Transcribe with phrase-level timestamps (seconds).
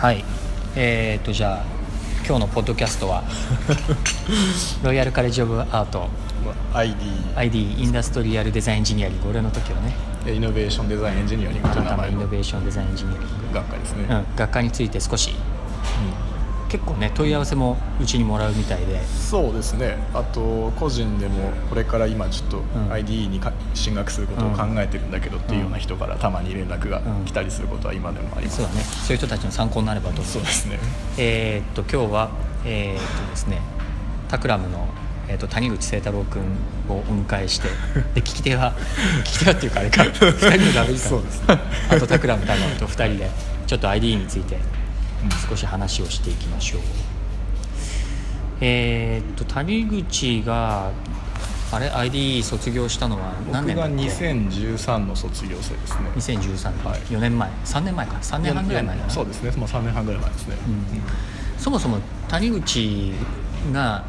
[0.00, 0.24] はい。
[0.76, 1.64] えー、っとじゃあ
[2.26, 3.22] 今日のポッドキャストは
[4.82, 6.08] ロイヤルカレッジ・オブ・アート。
[6.72, 6.94] ID
[7.36, 9.28] ID インダストリアルデザインエンジニアリング。
[9.28, 9.94] 俺の時はね。
[10.26, 12.16] イノベーションデザインエンジニアリングという名前の。
[12.16, 15.34] イノベーションデザインエンジニアリング、学科ですね、うん、学科について少し
[16.70, 19.04] 結構ね問い合わせもうちにもらうみたいで。
[19.04, 19.98] そうですね。
[20.14, 22.92] あと個人でもこれから今ちょっとん。
[22.92, 28.80] IDE にか進学することを考えてるんだけどっていうような人からたまに連絡が来たりすることは今でもあります、そうだね。
[28.82, 30.20] そういう人たちの参考になればと。
[30.20, 30.78] 思そうですね。
[31.18, 32.30] えーっと今日は
[32.64, 33.60] えーっとですね
[34.28, 34.86] タクラムの、
[35.28, 36.42] えーっと谷口清太郎君
[36.88, 37.68] をお迎えして
[38.14, 38.74] で聞き手は
[39.24, 40.02] 聞き手はっていうかあれか。
[40.06, 41.00] 2人のダブルか。
[41.08, 43.30] そうですあとタクラムタクラムと2人で
[43.66, 44.56] ちょっと ID について
[45.48, 46.80] 少し話をしていきましょう、
[48.60, 50.90] えーっと谷口が
[51.72, 56.10] あれ？ID 卒業したのは何僕が年だっけ？2013の卒業生ですね。
[56.16, 57.00] 2013年、はい。
[57.02, 57.48] 4年前。
[57.64, 58.16] 3年前か。
[58.16, 59.10] 3年半ぐらい前だな。
[59.10, 59.52] そうですね。
[59.52, 60.56] もう3年半ぐらい前ですね、
[61.58, 63.12] そもそも谷口
[63.72, 64.04] が、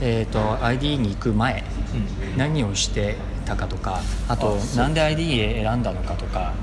[0.00, 1.64] えー、と ID に行く前
[2.36, 6.54] 何をしてたかとかあとあなんで ID へ選んだのかとか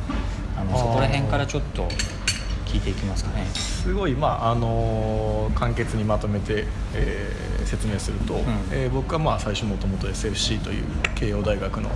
[0.58, 1.88] あのそこら辺からちょっと
[2.74, 3.46] 聞いていきますかね。
[3.54, 8.36] すごい、まああの簡潔にまとめて、えー説明すると、
[8.72, 10.84] えー僕はまあ最初もともと SFC という
[11.16, 11.90] 慶応大学の,、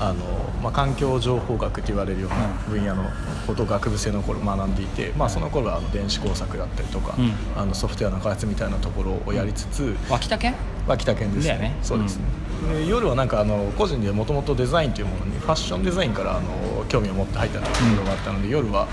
[0.00, 0.24] あの
[0.62, 2.36] まあ、環境情報学と言われるような
[2.68, 3.04] 分野の
[3.46, 7.32] ことを学部生の頃学んでいて、まあ、その頃はあの電子工作だったりとか、うん。
[7.56, 10.54] あのソフトウェアの開発みたいなところをやりつつ、脇田県
[10.86, 11.76] 秋田県ですだよね。
[11.82, 12.24] そうですね、
[12.72, 18.88] で夜はなんかあの個人でもともとデザインというものにファッションデザインからあの興味を持って入ったところがあったので、夜は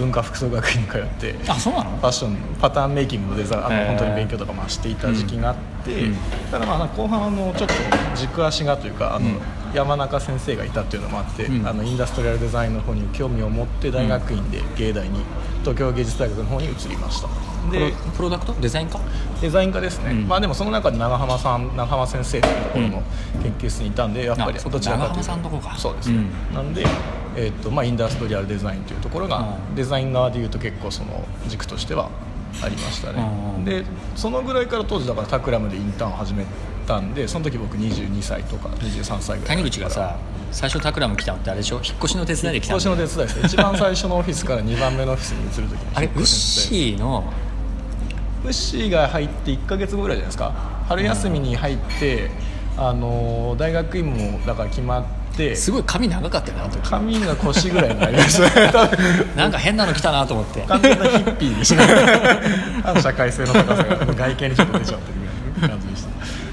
[0.00, 1.90] 文化服装学院に通ってあそうなの？
[1.98, 6.16] ファッションパターンメイキングのデザインあの、本当に勉強とかもしていた時期があって、うん。
[6.50, 7.74] ただまあ後半あのちょっと
[8.16, 9.40] 軸足がというかあの、うん。
[9.72, 11.66] 山中先生がいたっていうのもあって、うん。
[11.66, 15.20] あのインダストリアルデザインの方に興味を持って大学院で芸大に
[15.60, 17.28] 東京芸術大学の方に移りました。
[17.70, 18.54] プロでプロダクト？
[18.54, 18.98] デザインか
[19.40, 20.26] デザイン科ですね、うん。
[20.26, 23.02] まあでもその中で長浜さん長浜先生というところの
[23.42, 25.22] 研究室にいたんでやっぱりどちらかというと。
[25.22, 25.76] 長浜さんのとこか。
[25.76, 26.54] そうですね、うん。
[26.54, 26.84] なんで、
[27.42, 29.74] えーとまあ、インダストリアルデザインというところが、うん。
[29.74, 32.10] デザイン側でいうと結構その軸としては
[32.62, 33.22] ありましたね、
[33.56, 33.84] うんで
[34.16, 36.44] そのぐらいから当時だからタクラムでインターンを始め
[36.86, 40.16] たんでその時僕22歳とか23歳ぐらい谷口がさ
[40.50, 41.76] 最初タクラム来たのってあれでしょ？
[41.76, 43.36] 引っ越しの手伝いで来た引っの越しの手伝いです。
[43.38, 47.32] ね一番最初のオフィスから2番目のオフィスに移る時にあれウッシーの？
[48.44, 50.52] ウッシーが入って1か月後ぐらいじゃないですか。
[50.88, 52.30] 春休みに入って、
[52.76, 55.19] あのー大学院もだから決まって
[55.56, 56.88] すごい髪長かったよねあの時。
[56.88, 58.38] 髪が腰ぐらいになりまし
[58.72, 58.90] た
[59.36, 60.60] なんか変なの来たなと思って。
[60.62, 65.20] 完全なヒッピーでした社会性の高さが外見にちょっと出ちゃってる
[65.60, 66.10] ぐらいの感じでした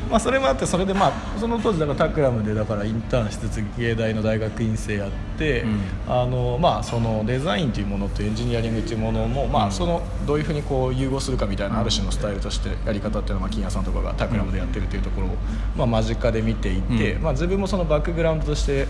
[0.10, 5.80] まあそれもあってそれでまあその当時だからタクラムでだからインターンしつつ芸大の大学院生やって、うん。
[6.08, 15.32] あのまあそのデザインというものとエンジニアリングというものもまあそのどういうふうにこう融合するかみたいなある種のスタイルとしてやり方っていうのはまあ金谷さんとかがタクラムでやってるというところを
[15.76, 17.24] まあ間近で見ていて、うん。
[17.24, 18.88] まあ自分もそのバックグラウンドとして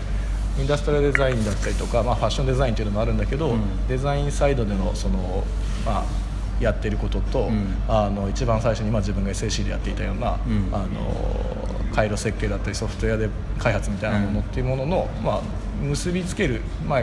[0.58, 3.86] インダストリアルデザインだったりとか、まあ、ファッションデザインというのもあるんだけど、うん。
[3.86, 5.44] デザインサイドでのその、
[5.86, 6.04] まあ、
[6.60, 7.74] やってることと、うん。
[7.88, 10.68] あの一番最初にまあ自分が SAC でやっていたような、うん。
[10.72, 10.88] あの
[11.94, 15.42] 回路設計だったりソフトウェアで開発みたいなものっていうものの、まあ、
[15.82, 17.02] 結びつける、まあ、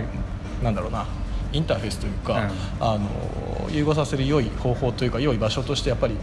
[0.64, 1.06] なんだろうな
[1.52, 2.50] インターフェースというか、
[2.80, 6.16] あの融合させる良い方法というか良い場所としてやっぱり、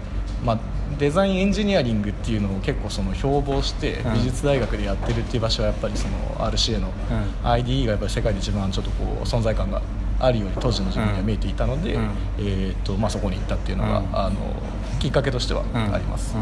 [0.44, 0.58] まあ、
[0.98, 4.14] デザインエンジニアリングっていうのを結構その標榜してうん。
[4.14, 7.48] 美術大学でやってるっていう場所はやっぱりその RCA のうん。
[7.48, 9.80] IDE がやっぱり世界で一番ちょっとこう存在感が
[10.18, 12.10] あるように当時の自分には見えていたので、うん。
[12.38, 14.06] えーとまあ、そこに行ったっていうのが、うん。
[14.12, 14.36] あの
[15.00, 16.36] きっかけとしてはあります、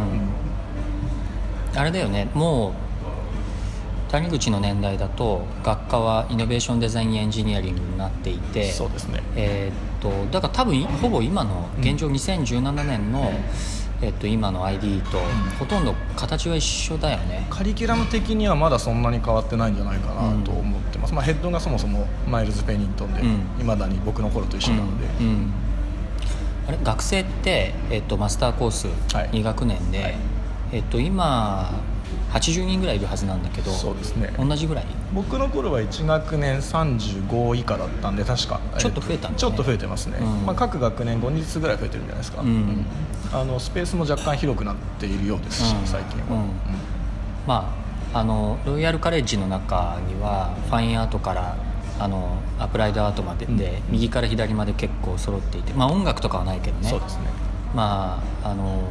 [1.75, 2.29] あれだよね。
[2.35, 2.73] もう
[4.11, 9.23] 谷口の年代だと学科はイノベーションデザインエンジニアリングになっていてそうですね。
[9.37, 13.31] えーっとだから多分ほぼ今の現状2017年の、
[14.03, 15.19] えーっと今の ID と
[15.59, 17.47] ほとんど形は一緒だよね。
[17.51, 23.29] カリキュラム的にはまだそんなに変わってないんじゃないかなと思ってます、まあ、ヘッドがそもそもマイルズ・ペニントンでうん。
[23.29, 25.27] いま、未だに僕の頃と一緒なので、うん。
[25.27, 25.53] うん。
[26.69, 29.31] あれ学生って、えっと、マスターコースはい。
[29.31, 30.15] 2学年で、はい。
[30.73, 31.73] えっと、今
[32.31, 34.33] 80人ぐらいいるはずなんだけどそうですね。
[34.39, 34.87] 同じぐらい？
[35.13, 39.35] 僕の頃は1学年35以下だったんで確かちょっと増えたんだね。
[39.37, 40.47] ちょっと増えてますね、うん。
[40.47, 42.87] まあ、各学年5日ぐらい増えてるんじゃないですか、うん。
[43.33, 45.87] あのスペースも若干広くなっているようですし、うん。
[45.87, 46.51] 最近は、うん。
[47.47, 47.75] ま
[48.15, 51.57] ああのロイヤルカレッジの中にはファインアートから
[51.99, 56.89] あのアプライドアートまでで、右から左まで結構揃っていて、まあ、音楽とかはないけどね。
[56.89, 57.25] そうですね。
[57.75, 58.83] まああの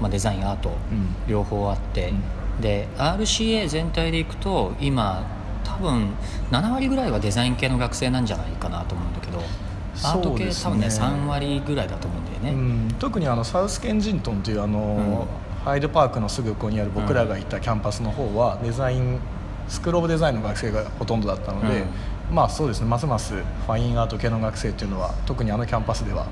[0.00, 1.14] まあ、デザインアート、うん。
[1.28, 2.12] 両方あって、
[2.60, 5.24] で RCA 全体でいくと今
[5.64, 6.14] 多分
[6.50, 9.42] 7割ぐらいはデザイン系の学生なんじゃないかなと思うんだけど
[10.02, 11.06] アート系、多分ねですね。
[11.06, 15.26] 3割ぐらいだと思うんだよね、うん、特にあのサウスケンジントンというあの、
[15.64, 19.18] ハイドパークのすぐ横にある僕らがいたキャンパスの方はデザイン
[19.68, 21.84] School of Design の学生がほとんどだったので、
[22.30, 22.86] まあそうですね。
[22.86, 26.26] ますます fine art 系の学生っていうのは特にあのキャンパスでは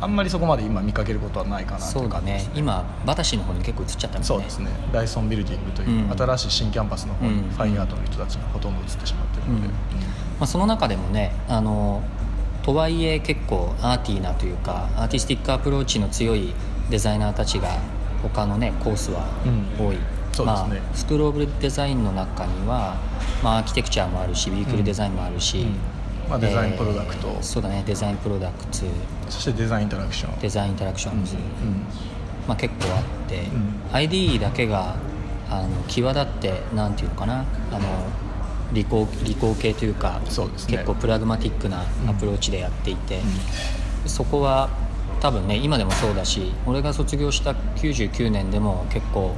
[0.00, 2.52] あんまりそこまで今見かけることはないかなというう感じですね。
[2.54, 4.24] 今バタシーの方に結構移っちゃったもんね。
[4.24, 4.70] そうですね。
[4.92, 6.16] ダイソンビルディングといううん。
[6.16, 7.50] 新しい新キャンパスの方にうん。
[7.50, 9.72] fine art の人たちがほとんど移ってしまってるので、うん。
[9.72, 9.74] ま
[10.40, 12.02] あ、その中でもねあの
[12.62, 16.54] とはいえ結構 arty なというか artistic approach の強い
[16.90, 17.68] デザイナーたちが
[18.22, 19.48] 他のねコースはう
[19.82, 19.86] ん。
[19.88, 19.98] 多い、
[20.32, 20.80] そうですね。
[20.80, 22.96] まあ、スクール・オブ・デザインの中には、
[23.42, 25.97] まあ、アーキテクチャもあるしビークルデザインもあるし、うん
[26.28, 27.28] まあデザインプロダクト。
[27.28, 28.84] えーそうだねデザインプロダクツ。
[29.28, 30.38] そしてデザインインタラクション。
[30.40, 31.40] デザインインタラクションズ、うん。
[32.46, 33.48] まあ、結構あって、ん。
[33.92, 34.96] ID だけが
[35.50, 37.44] あの際立ってなんていうのかな。
[37.72, 37.88] あの
[38.72, 40.74] 理工理工系というかそうですね。
[40.76, 43.20] 結構プラグマティックなアプローチでやっていて、
[44.04, 44.68] そこは
[45.20, 49.34] 多分ね今でもそうだし俺が卒業した99年でも結構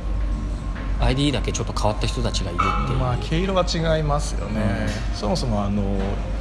[1.00, 5.82] ID だけちょっと変わった人たちがいるっていう、まあ毛色が違いますよね、そもそもあの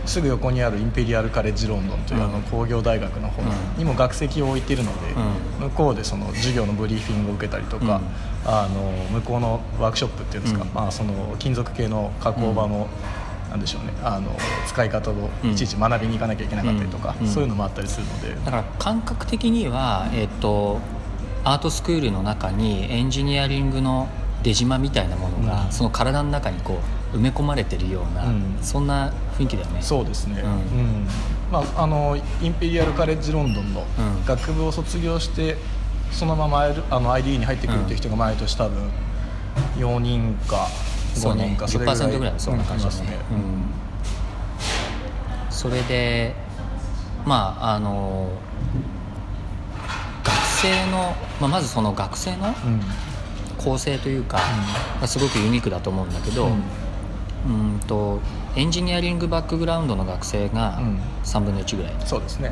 [0.10, 3.78] すぐ横にあるインペリアル・カレッジ・ロンドンという、うんあの工業大学の方うん。
[3.78, 5.14] にも学籍を置いているので、
[5.60, 8.02] う向こうでその授業のブリーフィングを受けたりとか、
[8.46, 10.70] あの向こうのワークショップっていうんですか、うん。
[10.74, 12.88] まあ、その金属系の加工場の、
[13.50, 14.32] なんでしょうねあの
[14.68, 17.28] 使い方をいちいち学びに行かなきゃいけなかったりとか、うん。
[17.28, 20.80] そういうのもあったりするので、だから感覚的には、えっと
[21.44, 24.10] アートスクールの中にエンジニアリングの
[24.44, 25.72] 出島みたいなものが、うん。
[25.72, 28.58] その体の中にこう埋め込まれてるような、うん。
[28.62, 29.82] そんな雰囲気だよね。
[29.82, 30.54] そうですね、ううん。
[31.04, 31.08] ん
[31.52, 34.26] まあ、あのインペリアル・カレッジ・ロンドンのうん。
[34.26, 35.58] 学部を卒業して
[36.12, 38.90] そのままあの IDE に入ってくるっていう人が毎年多分
[39.78, 40.68] 4人か
[41.16, 41.56] 5そうね。
[41.56, 42.98] 人かそれぐらい10%ぐらいそんな感じだね。
[43.00, 43.36] うんいますね、う
[45.48, 45.52] ん。
[45.52, 46.36] それで
[47.26, 48.30] まああの
[50.24, 52.82] 学生の、まあ、まずその学生のうん。
[53.58, 54.40] 構成というか、
[55.02, 56.64] がすごくユニークだと思うんだけど、うん
[57.48, 58.20] うんと
[58.56, 61.00] エンジニアリングバックグラウンドの学生がうん。
[61.24, 62.52] 3分の1ぐらい、そうですね、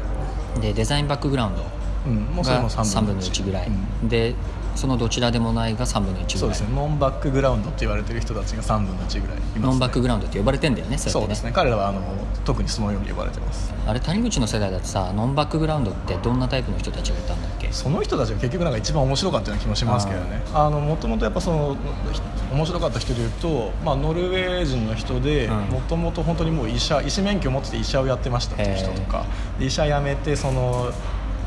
[0.61, 1.69] でデザインバックグラウンドが
[2.11, 4.09] も3 3分の分の1 1ぐらい、うん。
[4.09, 4.35] で
[4.77, 6.27] そのどちらでもないが3分の1ぐらい。
[6.38, 6.69] そうですね。
[6.74, 10.97] ノンバックグラウンドって言われてる人たちが3分の1ぐらいいます、ね、ノンバックグラウンドって呼ばれてんだよね。
[10.97, 11.51] そうねですね。
[11.53, 12.01] 彼らはあの
[12.45, 13.74] 特にそのように呼ばれてます。
[13.85, 17.71] あれ谷口の世代だとさノンバックグラウンドってどんなタイプの人たちがいたんだっけ？
[17.71, 20.41] その人たちが結局なんか一番面白かったような気もしますけどね。
[20.53, 21.75] あのもともとやっぱその
[22.13, 22.21] ひ
[22.53, 25.57] 面白かった人でいうと、まあ、ノルウェー人の人でうん。
[25.68, 29.25] もともと本当にもう医者医師免許を持ってて医者をやってましたっていう人とか
[29.59, 30.91] で医者辞めてその、ま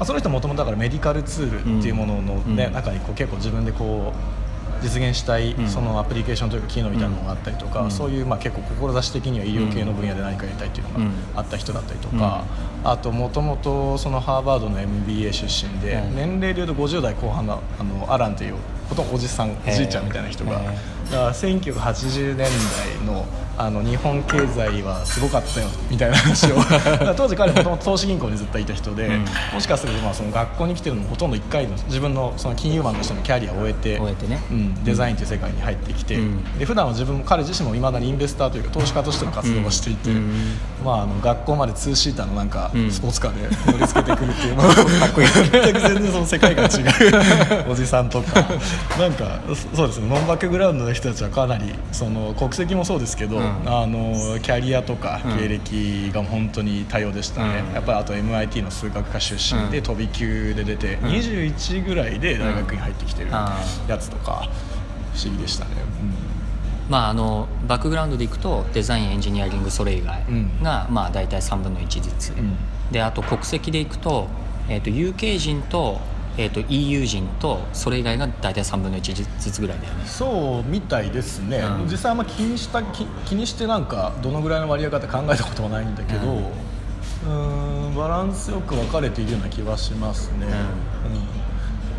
[0.00, 2.72] あ、その人もともとだからメディカルツールっていうものの、ねうん。
[2.72, 5.68] 中にこう結構自分でこう実現したいうん。
[5.68, 7.90] そのアプリケーションというか機能みたいなのがあったりとか、うん。
[7.90, 8.62] そういうまあ結構
[9.02, 11.12] 志的には医療系の分野で何かやりたいっていうのがうん。
[11.36, 12.44] あった人だったりとか、
[12.82, 16.16] あともともとそのハーバードの MBA 出身で、うん。
[16.16, 18.54] 年齢でいうと50代後半のあのアランという
[18.88, 20.76] ほとんどおじさんおじいちゃんみたいな人がへだか
[21.10, 23.26] ら1980年代の
[23.60, 26.56] あの日本経済はすごかったよみたいな話を。
[27.14, 29.24] 当時彼もともと投資銀行にずっといた人で、うん。
[29.52, 34.40] もしかするとまあその学校に来てるのもほとんど1回の自分のその金融マンとしてのキャリアを終えて終えてね。
[34.50, 36.58] うん、デザインという世界に入ってきて、うん。
[36.58, 40.56] で普段は自分も彼自身もいまだにインベスターというか投資家としての活動をしていて、うん。
[40.82, 42.90] まあ、あの学校までツーシーターのなんかうん。
[42.90, 45.28] スポーツカーで乗りつけてくるっていう のかっこいい。
[45.28, 46.82] 全く全然その世界観違
[47.66, 47.66] う。
[47.70, 48.42] おじさんとか。
[48.98, 50.08] なんかそそうですね。
[50.08, 55.38] ノンバックグラウンドの人たちはかなりその国籍もそうですけど、うんあのキャリアとかうん。
[55.38, 57.74] 経歴が本当に多様でしたね、うん。
[57.74, 59.84] やっぱりあと MIT の数学科出身でうん。
[59.84, 61.00] 飛び級で出て、ん。
[61.00, 64.48] 21ぐらいで大学に入ってきてるあやつとか
[65.14, 65.70] 不思議でしたね、
[66.88, 70.62] まああのバックグラウンドでいくとデザインエンジニアリングそれ以外うん。
[70.62, 72.56] が、まあ大体3分の1ずつ、ん。
[72.90, 74.28] であと国籍でいくと,、
[74.68, 76.00] えー、と UK 人と,、
[76.40, 80.06] えー、と EU 人とそれ以外が大体3分の1ずつぐらいだよね。
[80.06, 81.90] そうみたいですね、うん。
[81.90, 90.50] 実際あんま気にした気気にしてなんかどのぐらいの割合かって考えたことはないんだけど、ううん、んバランスよく分かれているような気はしますね、うん。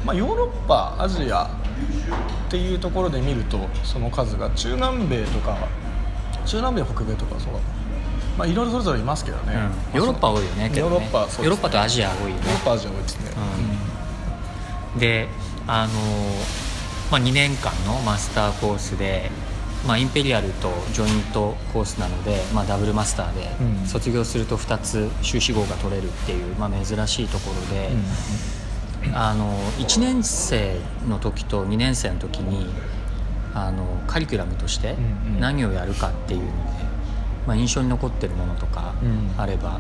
[0.07, 1.47] まあ、ヨーロッパアジアっ
[2.49, 5.55] ていうところで見るとその数が中南米とか
[6.47, 7.59] 中南米北米とかそうだ。
[7.59, 7.81] な
[8.37, 9.53] まあいろいろそれぞれいますけどね、
[9.93, 9.99] うん。
[9.99, 10.79] ヨーロッパ多いよねね。
[10.79, 11.31] ヨーロッパね。
[11.39, 12.35] ヨーロッパとアジア多いよね。
[12.35, 13.31] ヨーロッパアジア多いですね、
[14.97, 15.27] で
[15.67, 15.93] あの、
[17.11, 19.29] まあ、2年間のマスターコースで、
[19.87, 23.87] まあ、インペリアルとジョイントコースなので、まあ、ダブルマスターでうん。
[23.87, 27.89] 卒業すると2つ修士号が取れるっていう、まあ、珍しいところで、
[29.13, 32.67] あの1年生の時と2年生の時に
[33.53, 35.39] あのカリキュラムとしてうんうん。
[35.39, 36.53] 何をやるかっていうので、
[37.47, 39.31] まあ、印象に残ってるものとかうん。
[39.37, 39.79] あれば、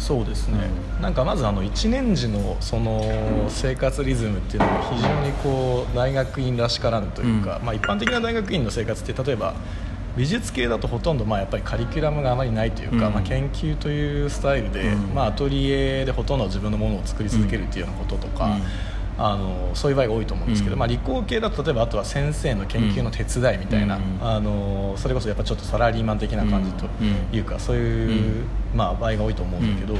[0.00, 9.54] そうですね、うん、なんかまずあの1年時のその生活リズムっていうのが非常にこう大学院らしからぬというか、うん、まあ、一般的な大学院の生活って例えば
[10.16, 18.56] 美術系だとほとんどまあやっぱりカリキュラムがあまりないというか、うん、まあ、研究というスタイルで、まあ、アトリエでほとんど自分のものを作り続けるっていうようなこととか。
[19.22, 26.86] あのそういう場合が多いと思うんですけど、うん、まあ、理工系だと例えばあとは先生の研究の手伝いみたいな、うん、あのそれこそやっぱちょっとサラリーマン的な感じと
[27.30, 29.98] いうか、そういう、まあ、場合が多いと思うんだけど、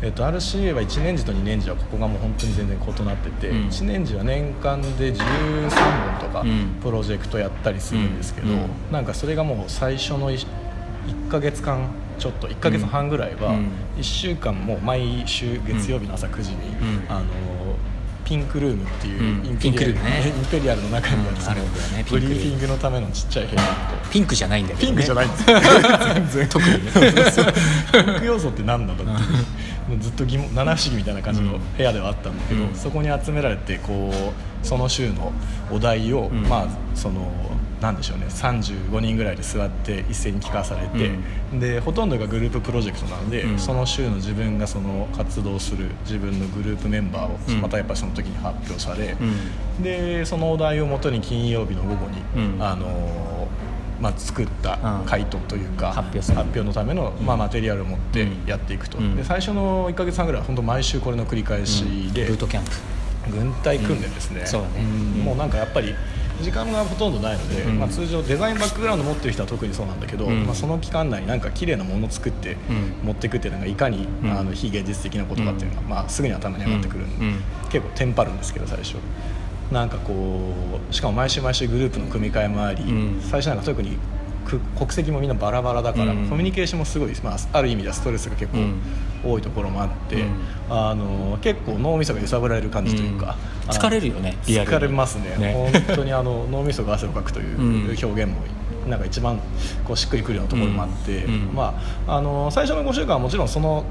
[0.00, 6.44] えっと、RCA は1年次と2年次はここがもう本当に全然異なってて、うん、1年次は年間で13本とか
[6.82, 10.46] プロジェクトやったりするんですけど、うん、なんかそれがもう最初の 1,
[11.26, 13.58] 1ヶ月間ちょっと1ヶ月半ぐらいは
[13.96, 16.56] 1週間も毎週月曜日の朝9時に、
[17.08, 17.24] あの
[18.32, 20.00] ピンクルームっていうインペリアル,、ね、
[20.34, 23.66] インペリアルの中にあるね、ブリーフィングのためのちっちゃい部屋と
[24.10, 25.44] ピンクじゃないんだけど、ね、ピンクじゃないんです。
[25.44, 26.48] 全然。
[26.48, 26.90] 特にね。
[27.92, 35.30] ピンク要素って何なんだってずっと疑問七不思議みたいな感じの部屋ではあったんだけど、うん、そこに集められてこうその週の
[35.70, 37.30] お題を、うん、まあその
[37.82, 38.26] なんでしょうね。
[38.28, 41.10] 35人ぐらいで座って一斉に聞かされて、
[41.52, 49.16] うん、でほとんどがグループプロジェクトなので、うん、その週の自分がその活動する自分のグループメンバーをまたやっぱりその時に発表され、
[49.82, 52.22] でそのお題をもとに金曜日の午後に、
[52.60, 53.48] あの
[54.00, 62.70] まあ、作った回答というか、発表発表のための、まあ、マテリアルを持ってやっていくと、で最初の1か月半ぐらいは本当毎週これの繰り返しで、ブートキャンプ。
[63.30, 64.82] 軍隊訓練ですね、そうね、
[65.22, 65.94] もうなんかやっぱり
[66.42, 72.56] 時間がほとんどないので、うん、まあ、通常デザインバックグラウンド持ってる人は特にそうなんだけど、うん、まあ、その期間内になんか綺麗なものを作って
[73.02, 78.96] 持っていくっていうのがいかに、あの非現実的なことかっていうのが、まあ、すぐに頭に上がってくるんで、結構テンパるんですけど最初。
[79.70, 80.52] なんかこ
[80.90, 82.84] うしかも毎週毎週グループの組み替えもあり、
[83.22, 83.96] 最初なんか特に
[84.42, 88.58] 国籍もみんなバラバラだから、うん、コミュニケーションもすごい、まあ、ある意味ではストレスが結構
[89.24, 90.32] 多いところもあって、うん、
[90.68, 98.40] あの結構脳みそが揺さぶられる感じというか、うん、疲れるよね疲れますね、ね、本当にあの 脳みそが汗をかくという表現も
[98.88, 99.38] なんか一番
[99.84, 103.84] こうしっくりくるようなところもあって、まあ、あの最初の5週間はもちろんその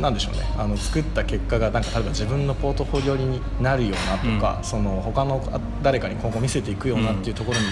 [0.00, 0.42] なんでしょうね。
[0.56, 5.42] あの作った結果がなんか例えば自分のポートフォリオになるようなとか、その他の
[5.82, 7.66] 誰かに今後見せていくようなっていうところに、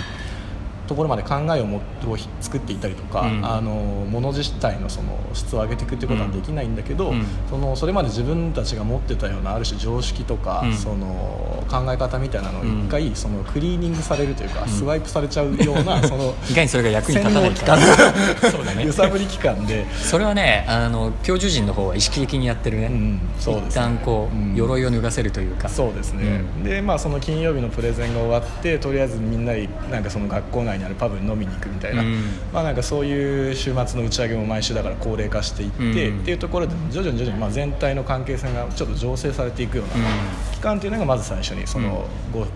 [0.87, 17.79] ところまで考えをもを作っていったりとか、うん、あのもの自体のその質を上げていくっていうことはできないんだけど、うん、そのそれまで自分たちが持ってたようなある種常識とか、うん、その考え方みたいなのを一回そのクリーニングされるというか、スワイプされちゃうような そのいかにそれが役に立たないか。
[18.51, 18.85] そうだね。
[18.85, 19.87] 揺さぶり期間で。
[19.93, 25.69] それはねあの教授陣の方は意識的にやってるね、うん、そうです、ね、一旦こう、鎧を脱がせるというか。
[25.69, 39.93] そうですね、でまあその金曜日のプレゼンが終わってとりあえずみんなでなんかその学校内にあるパブに飲みに行くみたいな、うん、まあ、なんかそういう週末の打ち上げも毎週だから高齢化していって、うん、っていうところで徐々に徐々にまあ全体の関係性がちょっと醸成されていくような
[40.53, 42.47] 期間っていうのがまず最初にその 5,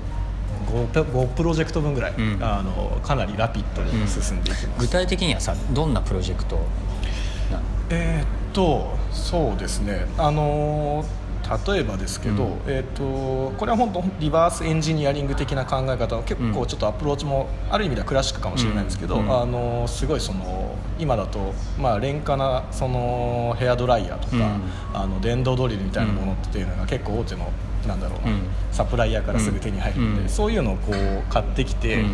[0.93, 6.59] 5, 5プロジェクト分ぐらい、うん、あのかなりラピッドに進んでいきます、具体的にはさどんなプロジェクト
[7.91, 10.07] えー、っとそうですね。
[10.19, 11.18] あのー
[11.67, 24.63] 例えばですけど、うん、えーと、これは本当リバースエンジニアリング的な考え方の結構ちょっとアプローチもある意味ではクラシックかもしれないんですけど、うん、あのすごいその今だと、まあ、廉価なそのヘアドライヤーとか、うん、
[24.93, 27.51] あの電動ドリルみたいなものっていうのが結構大手の
[27.87, 28.35] なんだろうな、
[28.73, 32.05] サプライヤーからすぐ手に入るので、そういうのをこう買ってきて。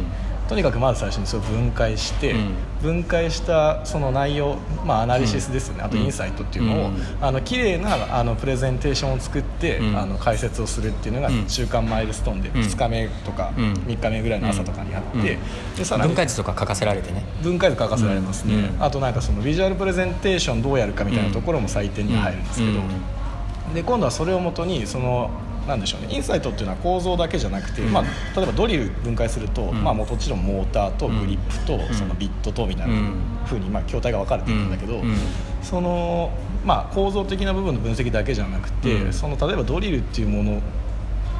[0.48, 15.38] とにかくまず最初にそれを分解して、うん、分解したその内容、まあ、アナリシスですよね、うん、あとインサイトっていうのを、うん、あの綺麗なあなプレゼンテーションを作って、うん、あの解説をするっていうのが中間マイルストーンで2日目とか3日目ぐらいの朝とかにあって、
[15.76, 17.24] でさらに分解図とか書かせられてね。
[17.42, 22.80] 分解図書かせられますね、あとなんかそのビジュアルプレゼンテーションどうやるかみたいなところも採点に入るんですけど、
[23.74, 25.30] で今度はそれをもとにその
[25.66, 26.08] なんでしょうね。
[26.10, 28.02] インサイトっていうのは構造だけじゃなくて、うん、まあ、
[28.36, 32.94] 例えばドリル分解すると、うん、まあ、もちろんモーターとグリップとそのビットとみたいな
[33.46, 35.02] ふうに、まあ、筐体が分かれてるんだけど、
[35.62, 36.30] その、
[36.64, 40.60] まあ、構造的な部分の分析だけじゃなくて、その例えばドリルっていうもの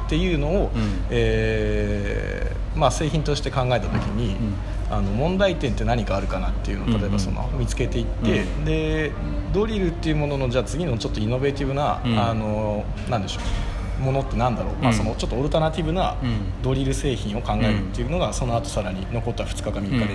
[0.05, 9.11] っていうのを、うん、えー、まあ、製品として考えた時に、うん、あの問題点って何かあるかなっていうのを例えばその見つけていって、うん、で
[9.51, 16.15] ドリルっていうもののじゃあ次のちょっとイノベーティブな、あのなんでしょうものってなんだろう、まあ、そのちょっとオルタナティブな
[16.63, 20.07] ドリル製品を考えるっていうのがその後さらに残った2日か3日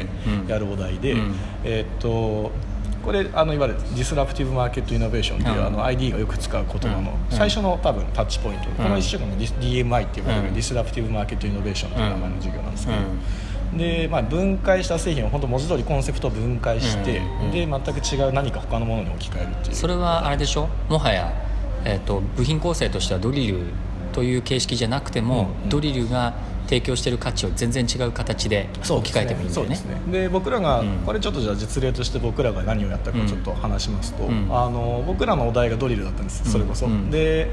[0.46, 1.16] でやるお題で、
[1.64, 2.50] えっと
[3.04, 12.98] これあのいわゆる disruptive market innovation という、あの ID がよく使う言葉の最初の多分 touch point、この1週間の DMI っていう disruptive market innovation という名前の授業なんですけど。
[13.78, 17.22] で、まあ、分解した製品を本当文字通りコンセプトを分解して、
[17.52, 19.74] で全く違う何か他のものに置き換えるっていう。
[19.76, 20.68] それはあれでしょ？
[20.90, 21.32] もはや、
[21.84, 23.58] えー、と部品構成としてはドリル
[24.12, 25.68] という形式じゃなくても、うんうん。
[25.68, 26.34] ドリルが
[26.66, 29.62] 提供している価値を全然違う形で置き換えてもいいんだよね。
[29.62, 30.00] そうですね。
[30.12, 30.98] で僕らが、うん。
[31.06, 34.48] これちょっとじゃあ実例として僕らが何をやったかちょっと話しますと、うん。
[34.50, 37.10] あの僕らのお題がドリルだったんですそれこそ、うん。
[37.10, 37.50] で、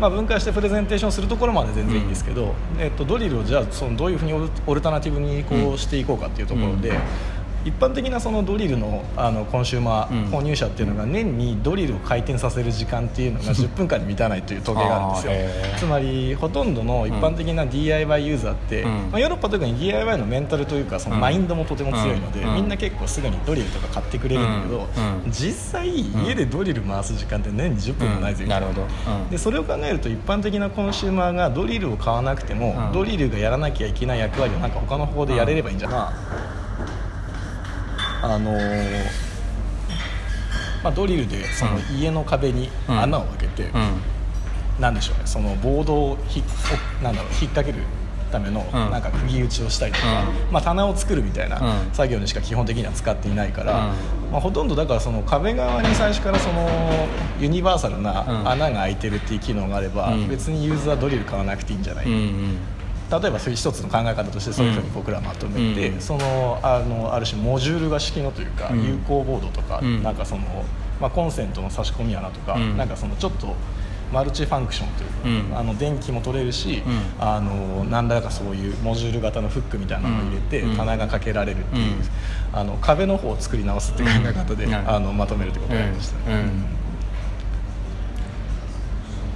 [0.00, 6.96] まあ、分解してプレゼンテーションするところまで全然いいんですけど、えっと、ドリルをじゃあそのどういうふうにオルオルタナティブにこうしていこうかっていうところで、うん
[7.64, 10.16] 一般的なそのドリルのあのコンシューマうん。
[10.24, 15.32] ー購入者っていうのが年にドリルを回転させる時間っていうのが 10分間に満たないという統計があるんですよ。
[15.78, 18.90] つまりほとんどの一般的な DIY ユーザーって、うん。
[19.10, 22.54] まあ、ヨーロッパ特に DIY のメンタルというかそのマインドもとても強いので、うん。
[22.54, 25.24] みんな結構すぐにドリルとか買ってくれるんだけど、うん。
[25.24, 25.30] うん。
[25.30, 28.50] 実際家でドリル回す時間って年に10分もないぜ、うん。
[28.50, 28.84] なるほど、う
[29.26, 29.30] ん。
[29.30, 32.92] でそれを考えると一般的なコンシューマーがドリルを買わなくても、うん。
[32.92, 36.12] ドリルがやらなきゃいけない役割をなんか他の方でやれればいいんじゃないかな、
[38.22, 39.30] あのー
[40.82, 44.00] まあ、ドリルでその家の壁に穴を開けて、うん。
[44.80, 46.42] なんでしょうねそのボードをひ
[47.00, 47.80] おなんだろう引っ掛ける
[48.32, 48.90] ためのん。
[48.90, 51.92] なんか釘打ちをしたりとか、うまあ、棚を作るみたいなうん。
[51.92, 54.32] 作業にしか基本的には使っていないから、うん。
[54.32, 56.68] まあ、ほとんどだからその壁側に最初からその
[57.40, 58.02] ユニバーサルうん。
[58.02, 60.28] な穴が開いてるっていう機能があれば、うん。
[60.28, 62.58] 別にユーザードリル買わなくていいんじゃない、うんうん
[63.10, 66.00] 例えばそういう一つの考え方としてそういうふうに僕らまとめて、うん。
[66.00, 68.84] そのあのある種モジュールが式のというか、うん。
[68.84, 70.02] 有効ボードとか、うん。
[70.02, 70.42] なんかその、
[71.00, 72.76] まあ、コンセントの差し込み穴とか、うん。
[72.76, 73.56] なんかそのちょっと
[74.12, 75.58] マルチファンクションというか、うん。
[75.58, 77.02] あの電気も取れるし、うん。
[77.18, 80.76] あの何らかそういうモジュール型のフックみたいなのを入れて、うん。
[80.76, 82.00] 棚がかけられるっていう、うん。
[82.52, 86.38] あの壁の方を作り直すっていう考え方で、あのまとめるってことをやりました、うん。
[86.38, 86.64] うん。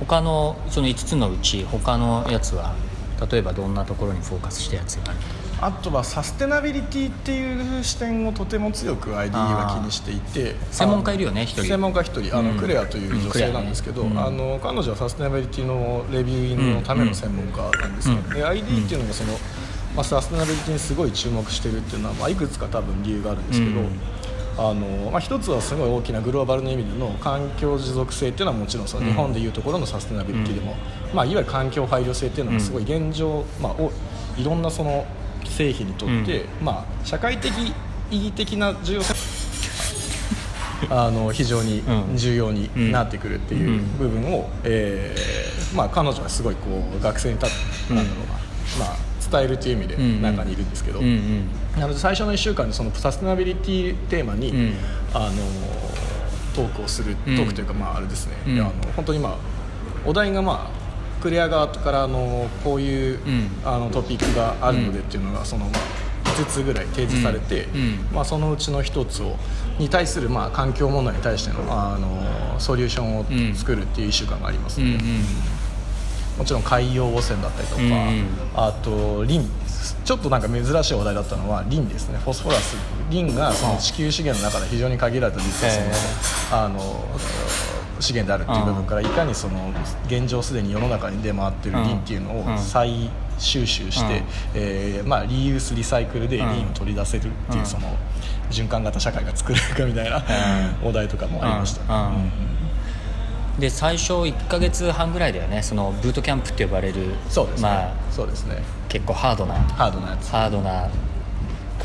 [0.00, 2.75] 他のその5つのうち他のやつは？
[3.30, 5.21] 例えばどんなところにフォーカスしたやつがある？
[5.61, 10.56] あとはサステナビリティっていう視点をとても強く ID は気にしていて。
[10.73, 11.62] 専門家いるよね一人。
[11.62, 12.37] 専門家一人。
[12.37, 12.56] あの、うん。
[12.59, 18.28] クレアという女性なんですけど、うんあの彼女はサステナビリティのレビューイングのための専門家なんですよ、うん。
[18.30, 19.32] で ID っていうのがその、
[19.95, 23.88] まあ、サステナビリティにすごい注目してるっていうのは、まあ、いくつか多分理由があるんですけど、うん。
[24.56, 29.12] あのまあ、一つはすごい大きなグローバルな意味での環境持続性っていうのはもちろんそのうん。
[29.12, 30.76] 日本でいうところのサステナビリティでも、
[31.14, 33.92] まあ、いわゆる環境配慮性っていうのがすごい現状、まあ、お
[34.36, 35.06] いろんなその
[35.44, 37.52] 製品にとって、まあ、社会的
[38.10, 39.14] 意義的な重要性
[40.90, 42.16] あの非常にうん。
[42.16, 47.46] 重要になってくるっていう部分を、えーまあ、彼女はすごいこう学生にた
[47.90, 48.26] うんなんだろう
[48.80, 48.96] な、まあ、
[49.30, 54.74] 伝えるという意味でうん中にいるんですけど、なので最初の1週間でそのサステナビリティテーマに、うん。
[55.14, 55.32] あの
[56.54, 57.36] トークをする、うん。
[57.36, 58.60] トークというかまああれですね、うん。
[58.60, 59.36] あの本当にまあ
[60.04, 60.83] お題がまあ
[61.25, 63.50] クレア側からあのこういう、うん。
[63.65, 65.80] あのトピックがあるのでっていうのがそのまあ
[66.37, 67.67] 5つぐらい提示されて、
[68.13, 69.37] まあ、そのうちの1つを
[69.78, 75.04] に対するまあ環境問題に対してのあのソリューションを作るっていう1週間がありますので、
[76.37, 78.26] もちろん海洋汚染だったりとか、うんうん。
[78.54, 79.49] あとリン
[80.04, 82.19] ちょっとなんか珍しい話題だったのはリンですね。
[82.19, 82.76] フォスフォラス。
[83.08, 85.93] リンがその地球資源の中で非常に限られた実はそのへ
[86.65, 87.04] あの
[88.00, 89.73] 資源であるっていう部分からいかにその
[90.07, 92.54] 現状すでに世の中に出回ってるリンっていうのうん。
[92.54, 94.25] を再収集して、うん。
[94.54, 97.67] えーまあ、リユースリサイクルでリンを取り出せるっていううん。
[97.67, 97.97] その
[98.50, 100.23] 循環型社会が作れるかみたいな
[100.83, 101.95] お題とかもありました。
[101.95, 102.15] うん。
[102.15, 102.30] うん。
[103.59, 105.63] で最初1か月半ぐらいだよね。
[105.63, 107.15] そのブートキャンプって呼ばれる。
[107.28, 108.63] そうですね、まあそうですね。
[108.89, 109.54] 結構ハードな。
[109.54, 110.30] ハードなやつ。
[110.30, 110.89] ハードな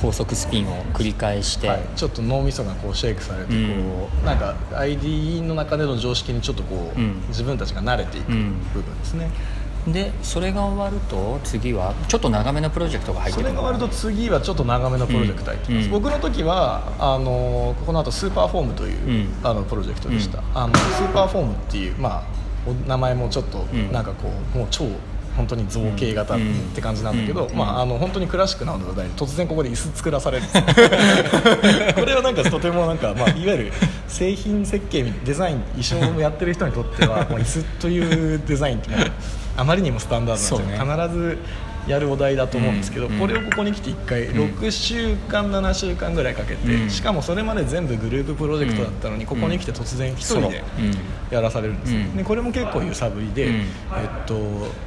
[0.02, 7.22] 高速スピンを繰り返して、はい、ちょっと脳みそがこうシェイクされてこう、うんなんか ID の中での常識にちょっとこう、うん。
[7.30, 9.30] 自分たちが慣れていくうん部分ですね、
[9.88, 13.54] でそれが終わると次はちょっと長めのプロジェクトが入ってくる。
[13.54, 15.92] のそれが終わると次はちょっと長めのプロジェクト入ってます、うん。
[15.92, 19.30] 僕の時はあのこの後 Superform という、うん。
[19.44, 22.24] あのプロジェクトでした、あの Superform っていう、まあ、
[22.68, 23.92] お名前もちょっとん。
[23.92, 24.86] なんかこうもう超
[25.40, 26.42] 本当に造形型うん。
[26.42, 27.56] って感じなんだけど、うん。
[27.56, 30.46] まあ、あの本当にクラシックなので突然ここで椅子作らされる。
[31.96, 33.74] これはなんかとてもなんか、まあ、いわゆる
[34.08, 38.90] 製品設計デザイン衣装をやってる人にとってはまあ椅子というデザインって
[39.56, 41.38] あまりにもスタンダードなんで、必ず
[41.90, 44.56] やるお題だと思うんですけど、うんこれをここに来て1回うん。
[44.56, 46.90] 6週間7週間ぐらいかけて、うん。
[46.90, 49.28] しかもそれまで全部グループプロジェクトだったのに、うん。
[49.28, 50.82] ここに来て突然1人でう。
[50.82, 50.92] ん。
[51.32, 52.18] やらされるんですよ、うん。
[52.18, 53.54] でこれも結構揺さぶりで、うん。
[53.54, 54.40] えっと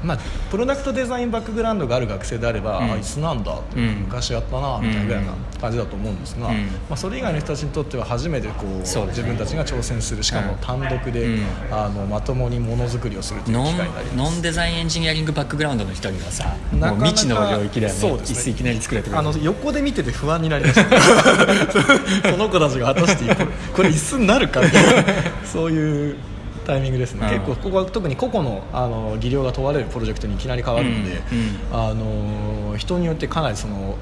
[0.04, 0.18] まあ、
[0.50, 2.92] プロダクトデザインバックグラウンドがある学生であれば、うん。
[2.92, 6.54] あ椅子なんだ昔やったなみたいなぐらいな感じだと思うんですが、うん。
[6.54, 10.58] まあ、それ以外の人たちにとっては初めてこう自分たちが挑戦するしかもうん。
[10.58, 11.44] 単独で、うん。
[11.70, 14.16] あのまともにものづくりをするという機会になります。
[14.16, 17.98] ノンデザインエンジニアリングバックグラウンドの人にはさなもう未知の領域だよね。
[17.98, 18.38] そうですね。
[18.38, 20.90] 椅子いきなり作れてあの横で見てて不安になりました。
[22.30, 25.04] その子たちが果たしてこれこれ椅子になるかみたいな。
[25.44, 26.16] そういう
[26.64, 27.30] タイミングですね、うん。
[27.30, 31.90] 結構ここは特に個々のあの技量が問われるプロジェクトにいきなり変わるので、うんうん。
[31.90, 33.96] あの人によってかなりその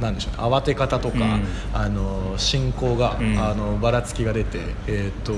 [0.00, 1.44] なんでしょうね慌て方とか、うん。
[1.72, 3.38] あの進行が、うん。
[3.38, 5.32] あのばらつきが出て、えー、と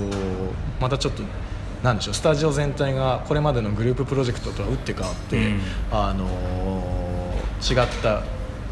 [0.80, 1.22] またちょっと
[1.82, 5.60] なんでしょうスタジオ全体がこれまでのグループプロジェクトとは打って変わって、うん。
[5.90, 8.22] あの違った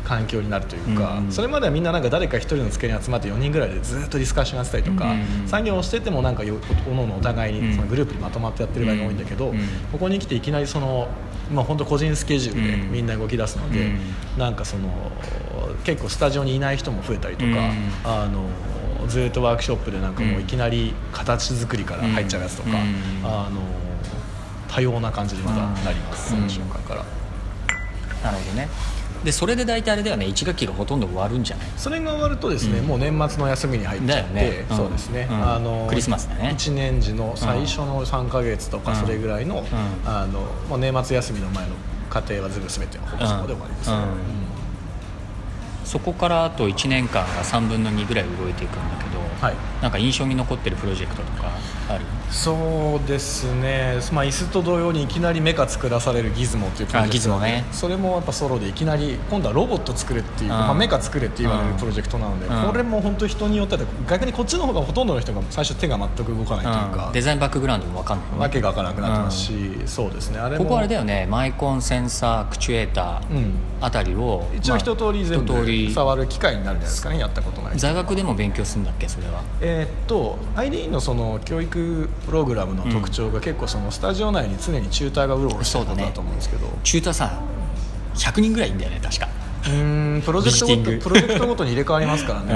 [0.04, 1.32] 環境になるというか、うんうん。
[1.32, 6.56] それまではみんななんか誰か一人の机に集まって4人ぐらいでずっとディスカッションやってたりとか、うんうん作業をしててもなんかよ
[6.90, 9.58] おのおのお互いうんにそのグループにまとまってやってる場合が多いんだけど、うん
[9.92, 11.08] ここに来ていきなりその、
[11.52, 13.98] まあ、本当個人スケジュールでうんみんな動き出すので、うん
[14.36, 14.90] なんかその
[15.84, 17.56] 結構スタジオにいない人も増えたりとか、うん
[18.04, 18.28] あ
[19.06, 22.74] のずっとワークショップでなんかもういきなり形作りから入っちゃうやつとか、うん
[23.24, 23.60] あの
[24.68, 26.40] 多様な感じにまたなります、うん。
[26.40, 27.04] その瞬間から。
[28.22, 28.68] なるほどね。
[29.24, 30.26] でそれで大体あれだよね。
[30.26, 31.66] 1学期がほとんど終わるんじゃない？
[31.78, 32.86] それが終わるとですね、うん。
[32.86, 34.66] もう年末の休みに入っちゃって、ね。
[34.68, 34.76] うん。
[34.76, 35.50] そうですね、うん。
[35.54, 36.54] あのクリスマスだね。
[36.58, 39.64] 1年時の最初の3か月とかうんそれぐらいの,、ん。
[40.04, 41.70] あのもう年末休みの前の
[42.10, 43.96] 家庭は全部全てほぼそこで終わりですね、
[45.86, 49.54] そこからあと1年間が3分の2ぐらい動いていくんだけど、はい。
[49.80, 51.52] なんか印象に残ってるプロジェクトとか
[51.88, 52.04] ある？
[52.30, 57.64] そうですね、まあ、椅子と同様にいきなりメカ作らされるギズモっていうプロジェクトね。
[57.70, 60.58] それもやっぱソロでいきなり今度はロボット作れっていう、うん。
[60.58, 62.70] まあ、メカ作れって言われるプロジェクトなので、うん。
[62.70, 67.12] これも本当人によっては逆にこっちの方がほとんどの人が最初手が全く動かないというか、うん。
[67.12, 68.26] デザインバックグラウンドも分かんない。
[68.26, 69.52] よねわけが分からなくなってますし、
[69.86, 70.38] そうですね。
[70.38, 70.64] あれも。
[70.64, 71.26] ここあれだよね。
[71.30, 73.52] マイコンセンサーアクチュエーターうん。
[73.78, 79.42] あたりを、一応一通り全部り触る機会になるんじゃないですかねやったことない座学でも勉強するんだっけそれは？
[79.60, 81.75] えーっと IDE のその教育
[82.26, 86.66] プログラムの特徴が結構そのスタジオ内に常にチューターがうろうろしてることだと思うんですけど。
[86.82, 87.40] チューターさ
[88.14, 89.28] 100人ぐらいいんだよね確か。
[89.64, 92.54] うーんプロジェクトごとプロジェクトごとに入れ替わりますからね、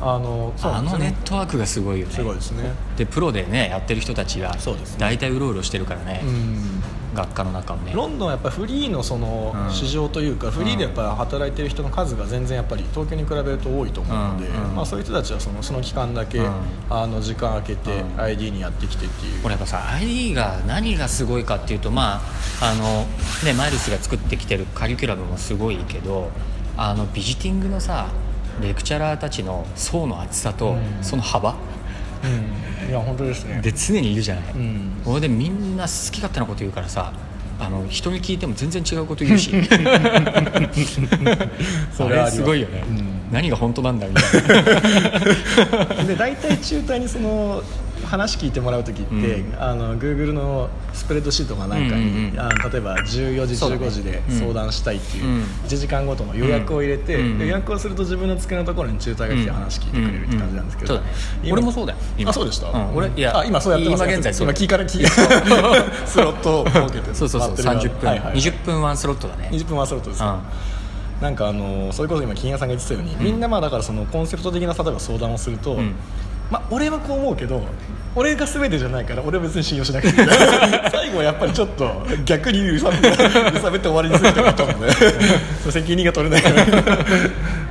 [0.00, 2.12] あのそうあのネットワークがすごいよね。
[2.12, 2.72] すごいですね。
[2.96, 4.96] でプロでねやってる人たちがそうですね。
[5.00, 6.82] 大体うろうろしてるからね、うん
[7.14, 7.92] 学科の中をね。
[7.94, 9.72] ロンドンはやっぱフリーのそのうん。
[9.72, 16.52] 市場というか、フリーでやっぱ働いてる人の数が全然やっぱり東京に比べると多いと思うので、まあ、そういう人たちはそのその期間だけ、うん。
[16.88, 18.20] あの時間空けてうん。
[18.20, 22.20] ID にやってきてっていう、これやっぱさ ID が何がすごいかっていうとま
[22.60, 23.06] ああの
[23.44, 26.30] ねマイルスが作ってきてるカリキュラムもすごいけど
[26.76, 28.08] あのビジティングのさ
[28.60, 30.98] レクチャラーたちの層の厚さと、うん。
[31.02, 31.56] その幅うん、
[32.88, 33.60] いや本当ですね。
[33.62, 35.02] で常にいるじゃない、うん。
[35.06, 37.12] 俺でみんな好き勝手なこと言うからさ
[37.58, 39.50] あの人に聞いても全然違うこと言うし。
[41.92, 43.32] それはすごいよね、うん。
[43.32, 44.42] 何が本当なんだみたい
[45.98, 46.04] な。
[46.04, 47.62] で大体中退にその
[48.10, 49.62] 話聞いてもらう時って、うん。
[49.62, 52.40] あの Google のスプレッドシートかなんかに、うんうんうん。
[52.40, 53.06] あの例えば14
[53.46, 53.76] 時ね。
[53.76, 55.42] 15時で相談したいっていううん。
[55.42, 57.38] 1時間ごとの予約を入れて、うん。
[57.38, 61.00] で予約をすると自分の机のところに中退が来て話聞いてくれるって感じなんですけど、
[61.52, 62.30] 俺もそうだよ今。
[62.30, 62.96] あそうでした、うん。
[62.96, 65.10] 俺いやあ今そうやってます今現在今聞いから聞いた。
[66.06, 68.36] スロットを設けてそうそうそう待ってる30分、はいはいはい。
[68.38, 69.50] 20分ワンスロットだね。
[69.52, 70.38] 20分はスロットです、うん。
[71.20, 75.94] なんかあのそれこそ今金谷さんが言ってたように、みんなまあだからそのコンセプト的な例えば相談をすると、ん
[76.50, 77.62] まあ、俺はこう思うけど
[78.16, 80.28] 俺が全てじゃないから俺は別に信用しなくていい。
[80.90, 84.92] 最後はやっぱりちょっと逆に揺さぶって終わりにする人がいたので
[85.60, 86.42] その責任が取れない。
[86.42, 86.50] か
[86.90, 86.96] ら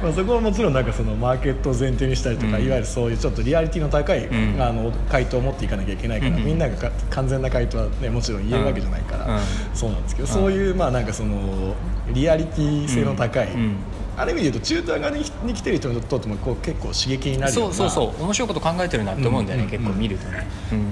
[0.01, 2.65] まあそこはもちろんなんかそのマーケットを前提にしたりとか、うん。
[2.65, 4.55] いわゆるそういうちょっとリアリティの高い、ん。
[4.61, 6.45] あの回答を持っていかなきゃいけないから、うん。
[6.45, 9.39] みんながか完全な回答は、ね、もちろん言えるわけじゃないから、うん。
[9.73, 11.75] そうなんですけど、そういうまあなんかその
[12.13, 13.75] リアリティ性の高い、うん
[14.19, 18.23] ある意味で言うと中途側にに来てる人にとってもこう結構刺激になるようなそうそうそう。
[18.23, 20.85] 面白いこと考えてるなって思うんだよね、うん結構見るとね、うん。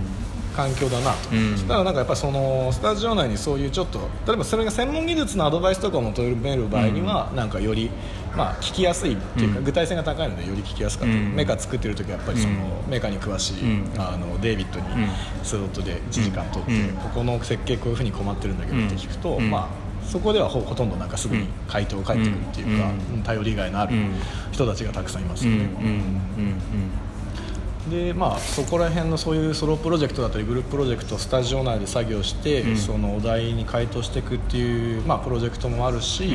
[0.56, 1.68] 環境だなと、うん。
[1.68, 7.92] だからなんかやっぱりそのスタジオ内にそういうちょっと例えばそれが専門技術のアドバイスとかを求める場合には、なんかより
[8.36, 9.64] まあ聞きやすいっていうか、うん。
[9.66, 11.36] 具体性が高いのでより聞きやすかった、うん。
[11.36, 12.54] メカ作ってる時はやっぱりその、
[12.88, 13.92] メカに詳しい、うん。
[13.98, 15.10] あのデイビッドにうん。
[15.44, 16.98] スロットで1時間取って、うん。
[16.98, 19.52] ここの設計こういうふうに困ってるんだけどって聞くと、うん。
[19.52, 23.24] まあそこではほほとんどなんかすぐに回答が返ってくるっていうか、うん。
[23.24, 24.14] 頼りがいのあるうん。
[24.52, 25.58] 人たちがたくさんいますうん。
[25.58, 25.68] よ
[27.90, 32.78] でまあ、そこら辺のそういうソロプロジェクトだったりグループプロジェクトをスタジオ内で作業して、うん。
[32.78, 36.30] そのお題に回答していくっていう、まあ、プロジェクトもあるし、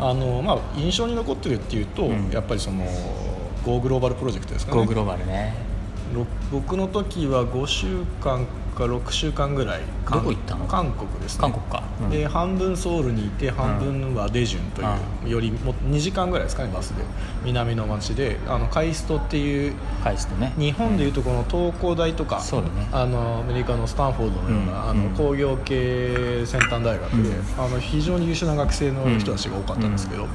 [0.00, 2.30] あのまあ、印象に残ってるっていうと、うん。
[2.30, 2.84] やっぱりその
[3.64, 4.86] Go グローバルプロジェクトですかね。
[4.86, 5.54] グローバルね。
[6.14, 10.66] ろ僕の時は5週間か6週間ぐらいどこ行ったの？
[10.66, 11.40] 韓国ですね。
[11.40, 14.88] 韓国か、うん、で半分ソウルにいて半分はデジュンという、
[15.24, 17.04] うん、よりも2時間ぐらいですかねバスで。
[17.44, 18.38] 南の町で。
[18.46, 20.52] あのカイストっていうカイストね。
[20.58, 30.26] 日本でいうとこの東工大とか、そうだね、あのアメリカのスタンフォードのような、あの工業系先端大学で、あの非常に優秀な学生の人たちが多かったんですけど、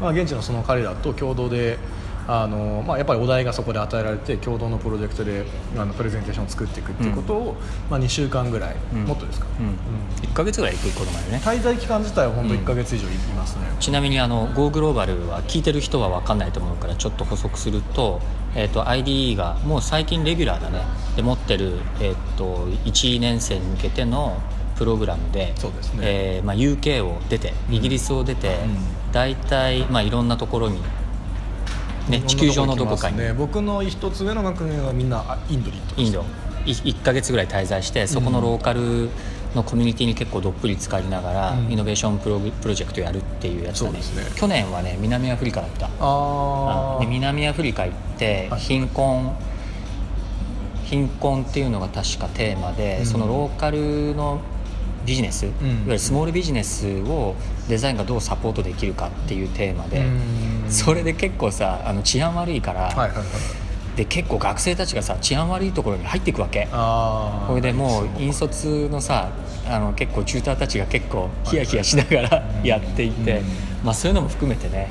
[0.00, 1.78] まあ、現地のその彼らと共同で
[2.26, 5.44] あのまあ、やっぱりお題がそこで与えられて共同のプロジェクトで
[5.76, 7.56] あのプレゼンテーションを作っていくっていうことを、うん、
[7.90, 9.66] まあ、2週間ぐらい、うん、もっとですか、うん。
[9.66, 9.74] うん、
[10.22, 11.40] 1か月ぐらい行くことまでね。
[11.44, 18.20] 滞在期間自体は本当1か月以上いますね、ちなみにあの Go グローバルは聞いてる人は分かんないと思うからちょっと補足すると,、
[18.54, 20.80] えーと、IDE がもう最近レギュラーだね。
[21.16, 24.40] で持ってる、えーと、1年生に向けての
[24.76, 28.56] プログラムでそうですね、えーまあ、UK を出てイギリスを出て、
[29.12, 30.80] 大体、まあ、いろんなところに
[32.08, 36.24] ね、地球上のどこかに、ね、僕の一つ上の学年はみんなインドに行ってインド。
[36.66, 39.10] 1か月ぐらい滞在してそこのローカル
[39.54, 44.02] のコミュニティに結構どっぷり浸かりながら、イノベーションプロプロジェクトやるっていうやつだね、ね、
[44.34, 45.90] 去年はね南アフリカだった。
[46.00, 49.36] あで南アフリカ行って貧困
[50.84, 54.40] 貧困っていうのが確かテーマで、うん、そのローカルの
[55.06, 57.34] ビジネス、うん、いわゆるスモールビジネスを
[57.68, 62.90] デザインがどうサポートできるかっていうテーマで、うん、それで結構さあの治安悪いから、
[63.96, 66.68] で結構学生たちがさ治安悪いところに入っていくわけ。
[66.70, 69.30] これでもう引率のさ
[69.66, 73.42] あの結構チューターたちが結構ヒヤヒヤしながら やっていて、
[73.82, 74.90] まあ、そういうのも含めてね、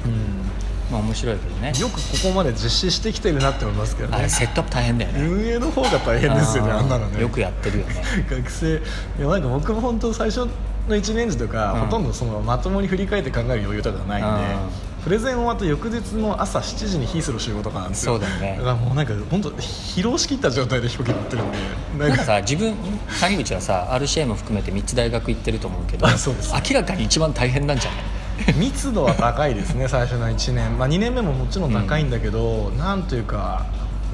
[0.92, 1.74] まあ面白いけどね。
[1.80, 4.18] よくここまで実施してきてるなって思いますけどね。
[4.18, 5.26] あれセットアップ大変だよね。
[5.26, 7.22] 運営の方が大変ですよねあんなのね。
[7.22, 8.04] よくやってるよね。
[8.30, 8.76] 学生。
[8.76, 8.80] い
[9.20, 10.48] やなんか僕も本当最初
[10.88, 14.56] の1年時とか、うん、ほとんどそのまともに振り返って考える余裕とかないんで、
[15.04, 18.58] プレゼン終わった翌日の朝7時にヒースロー集合とかなんですよそうだよね。
[18.58, 22.76] だからもうなんか本当疲労しきった状態で飛行機乗ってるんでなんかさ自分
[23.22, 28.54] 谷口はさ RCA も含めて3つ大学行ってると思うけどそうです、明らかに一番大変なんじゃない？
[28.58, 33.66] 密度は高いですね最初の1年、まあ、2年目ももちろん高いんだけど、うん、なんというか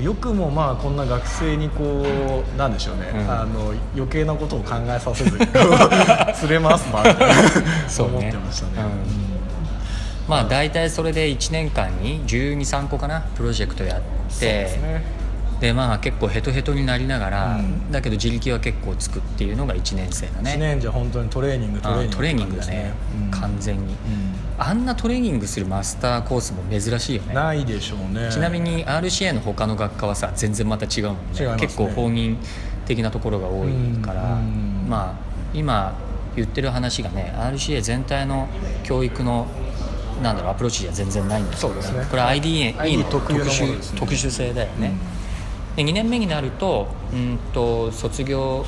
[0.02, 2.06] よくもまあこんな学生にこ
[2.54, 9.30] うなんでしょうね、うん、あの余計なことを考えさせずに 連れ回すなって思ってましたね。
[10.28, 15.04] まあ大体それで1年間に1 2 3個かなプロジェクトやって、ね、
[15.60, 20.52] でまあ結構ヘトヘトになりながら、うん、だけど自力は結構つくっていうのが1年生だね。
[20.52, 22.94] 1年じゃ本当にトレーニングトレーニング、トレーニングだね、
[23.26, 23.96] うん、完全に、
[24.58, 27.34] あんなトレーニングするマスターコースも珍しいよね。
[27.34, 28.30] ないでしょうね。
[28.32, 32.38] ちなみに RCA の他の学科はさ全然また違うもんね、ね、結構方言
[32.86, 34.38] 的なところが多いから、
[34.88, 35.98] まあ今
[36.36, 38.48] 言ってる話がね RCA 全体の
[38.84, 39.48] 教育の
[40.22, 44.94] なんだろうアプローチじゃ全然ないんですけど、ね、これ IDE の特殊特殊性だよね、
[45.76, 48.66] で2年目になるとうんと卒業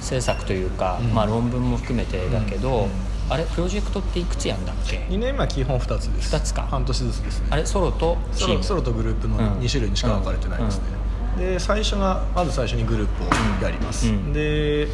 [0.00, 6.34] 制作というか、うん、まあ、論文も含めてだけど、うん、あれプロジェクトっていくつやんだっけ？2年目は基本2つです。
[6.36, 6.62] 2つか。
[6.62, 7.46] 半年ずつですね。
[7.50, 10.84] あれソロとソロソロとグループの2種類にしか分かれてないですね、
[11.36, 14.88] うん、で最初がまず最初にグループをやります、で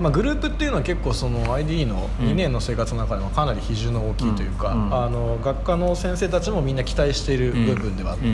[0.00, 4.94] まあ、グループっていうのは結構その IDE の2年の生活の中でもかなり比重の大きいというか、うん。
[4.94, 8.26] あの学科の先生たちもみんな期待している部分ではあって、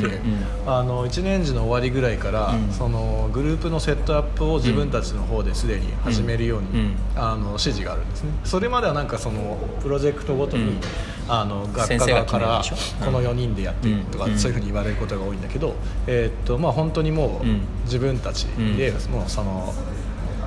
[0.67, 8.31] あの1年時の終わりぐらいから、そのグループのセットアップを自分たちの方ですでに始めるように、あの指示があるんですね。
[8.45, 10.79] それまではなんかそのプロジェクトごとに、
[11.29, 12.63] あの学科側から
[13.05, 15.75] この4人でやってるとか、そういうふうに言われることが多いんだけど、
[16.07, 17.47] えー、っとまあ、本当にもう
[17.85, 19.75] 自分たちで、もうその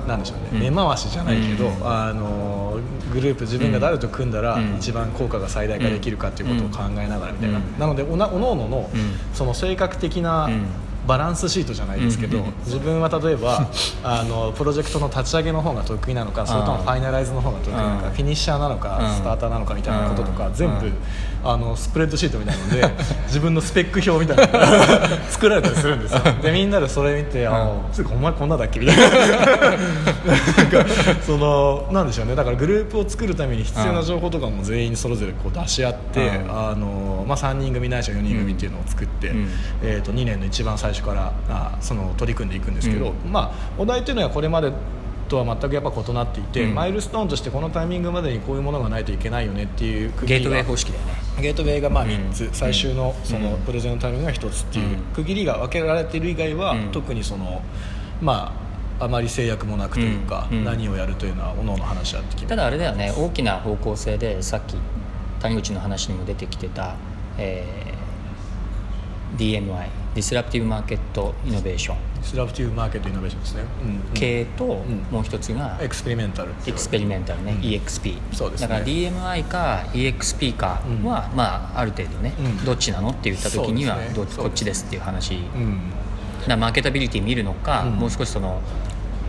[0.06, 2.78] なんでしょうね、根回しじゃないけど、あの
[3.12, 8.90] グループ自分が誰と組んだら一番効果が最大化できるかっていうことを考えながらみたいな、なのでおなおのおのの
[9.34, 10.48] その性格的な
[11.06, 13.68] バランスシートじゃないですけど、自分は例えば
[14.04, 20.92] あのプロジェクトの立ち上げの方が得意なのかそれともファイナライズの方が得意なのかフィニッシャーなのかスターターなのかみたいなこととか全部
[21.42, 26.20] あのスプレッドシートみたいなので 自分のスペック表みたいなのが 作られたりするんですよ。
[26.42, 29.06] でみんなでそれ見て「あつうかお前こんなだっけ?」みたいな。
[29.06, 30.86] なんか
[31.26, 32.34] そのなんでしょうね。
[32.34, 39.32] だからグループを作るために必要な情報とかも全員それぞれこう出し合ってあの、まあ、3人組ないしは4人組っていうのを作って、
[39.82, 44.72] えー、と2年の一番最初からあその取り組んでいくんですけど、まあ、お題というのはこれまで
[45.30, 51.12] とは全くやっぱ異なっていて、うん、マイルストーンとしてこのタイミングまでにこういうものがないといけないよねっていうゲートウェイ方式だよね。
[51.40, 57.62] ゲートウェイがまあ3つ、うん、最終のそのプレゼンのタイミングが1つっていう区切りが分けられている以外は、特にその
[58.20, 58.52] ま
[58.98, 63.14] ああまり制約もなくというか、何をやるというのはおのおの話し合ってきただあれだよね。
[63.16, 64.76] 大きな方向性でさっき
[65.40, 66.96] 谷口の話にも出てきてた、
[67.38, 74.68] えー、DMI disruptive market innovation disruptive market innovation ですね、うん経営とん。
[75.10, 77.60] もう一つが experimental experimental ね、うん。
[77.60, 78.68] EXP そうですね。
[78.68, 81.36] だから DMI か EXP かは、うん。
[81.36, 82.64] まあある程度ね、うん。
[82.66, 85.36] どっちなのって言った時にはどっちこっちですっていう話。
[85.36, 85.90] うん。
[86.40, 87.92] だからマーケタビリティ見るのか、うん。
[87.94, 88.60] もう少しその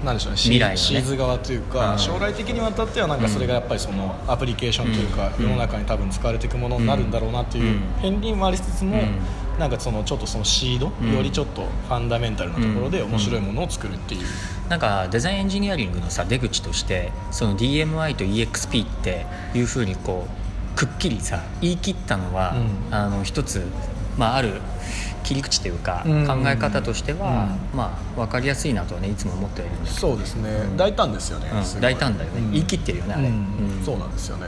[0.03, 0.37] なんでしょうね。
[0.37, 0.77] 未来のね。
[0.77, 1.99] シーズ側というか、うん。
[1.99, 5.45] 将来的にわたってはなんかそれがやっぱりそのアプリケーションというか、うん。
[5.45, 7.81] 世の中に多分使われていくものになるんだろうなっていううん。
[8.01, 9.19] 片鱗もありつつも、うん
[9.61, 11.13] なんかそのちょっとそのシード、うん。
[11.13, 14.21] よりちょっとファンダメンタルなところで面白いものを作るっていう、
[14.69, 20.25] なんかデザインエンジニアリングのさ出口としてその DMI と EXP っていうふうにこ
[20.75, 22.55] うくっきりさ言い切ったのは、
[22.89, 22.95] うん。
[22.95, 23.63] あの一つ、
[24.17, 24.61] まあ、ある
[25.23, 26.25] 切り口というか、うん。
[26.25, 29.99] 考え方としては、うまあ、分かりやすいなとはねいつも思ってはいるんだけど。
[29.99, 30.77] そうですね、うん。
[30.77, 32.39] 大胆ですよね、大胆だよね。
[32.39, 32.51] うん。
[32.51, 33.27] 言い切ってるよねあれ。
[33.27, 33.77] うん。
[33.77, 33.85] うん。
[33.85, 34.47] そうなんですよね。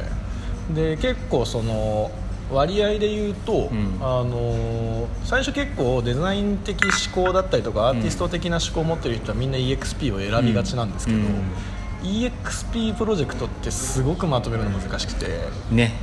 [0.73, 2.09] で結構その
[2.53, 3.97] 割合で言うと、うん。
[4.01, 11.25] あの最初結構デザイン的思考だったりとかアーティスト的な思考を持ってる人はみんな EXP を選びがちなんですけど、うん。
[12.03, 15.27] EXP プロジェクトってすごくまとめるの難しくて。
[15.71, 15.93] ね。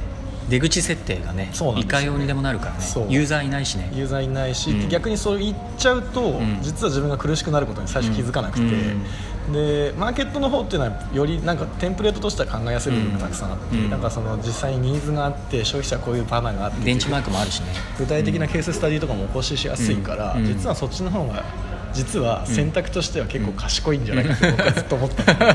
[0.48, 1.82] 出口設定がねそうなんね。
[1.82, 2.78] いかようにでもなるからね。
[3.08, 3.90] ユーザーいないしね。
[3.94, 4.88] ユーザーいないし、うん。
[4.88, 6.58] 逆にそう言っちゃうと、ん。
[6.60, 9.04] 実は自分が苦しくなることに最初気づかなくて、うん
[9.52, 13.90] でマーケットの方っていうのはよりなんかテンプレートとしては考えやすい部分がたくさんあって、うん。
[13.90, 17.68] なんかその実際にニーズがあって消費者はこういうパターンがあってベンチマークもあるしね。
[17.98, 20.46] 具体的なケーススタディとかも起こしやすいから、うん。
[20.46, 21.44] 実はそっちの方が
[21.92, 25.22] 実は選択としては結構賢いんじゃないかって僕はずっと思った。
[25.22, 25.52] んだけど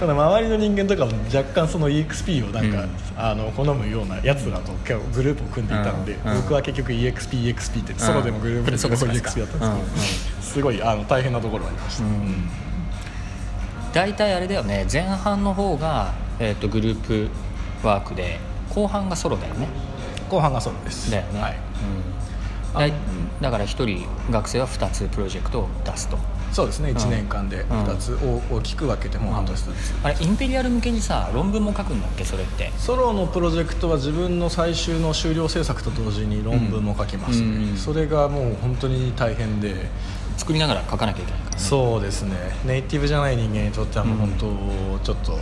[0.00, 2.90] ただ周りの人間とかも若干その EXP をなんか、うん。
[3.16, 6.36] あの好むようなやつらと結構グループを組んでいたので、うん。
[6.36, 12.48] 僕は結局 EXP、EXP ってソロでもグループでも EXP だったんですけど、すごいあの大変なところがありました、うん
[13.92, 17.28] 大体あれだよね前半の方が、えー、とグループ
[17.86, 18.38] ワークで
[18.74, 19.68] 後半がソロだよね。
[20.28, 21.10] 後半がソロです。
[21.10, 22.90] だよね、はい。
[22.90, 22.94] うん、
[23.40, 26.18] だから1人学生は2つプロジェクトを出すと。
[26.52, 26.90] そうですね。
[26.90, 28.18] 1年間で2つ
[28.50, 32.70] 大大きく分けても半年ずつ、あれインペリアル向けにさ論文も書くんだっけそれって？
[32.78, 39.88] ソロのプロジェクトは自分の最終の終了制作と同時に論文も書きますね、それがもう本当に大変で
[40.40, 41.62] 作りながら書かなきゃいけないからね。
[41.62, 42.34] そうですね。
[42.64, 45.38] ネイティブじゃない人間にとってはもう本当ちょっと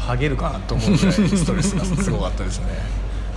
[0.00, 2.66] ハゲるかなと思うぐらいストレスがすごかったですね。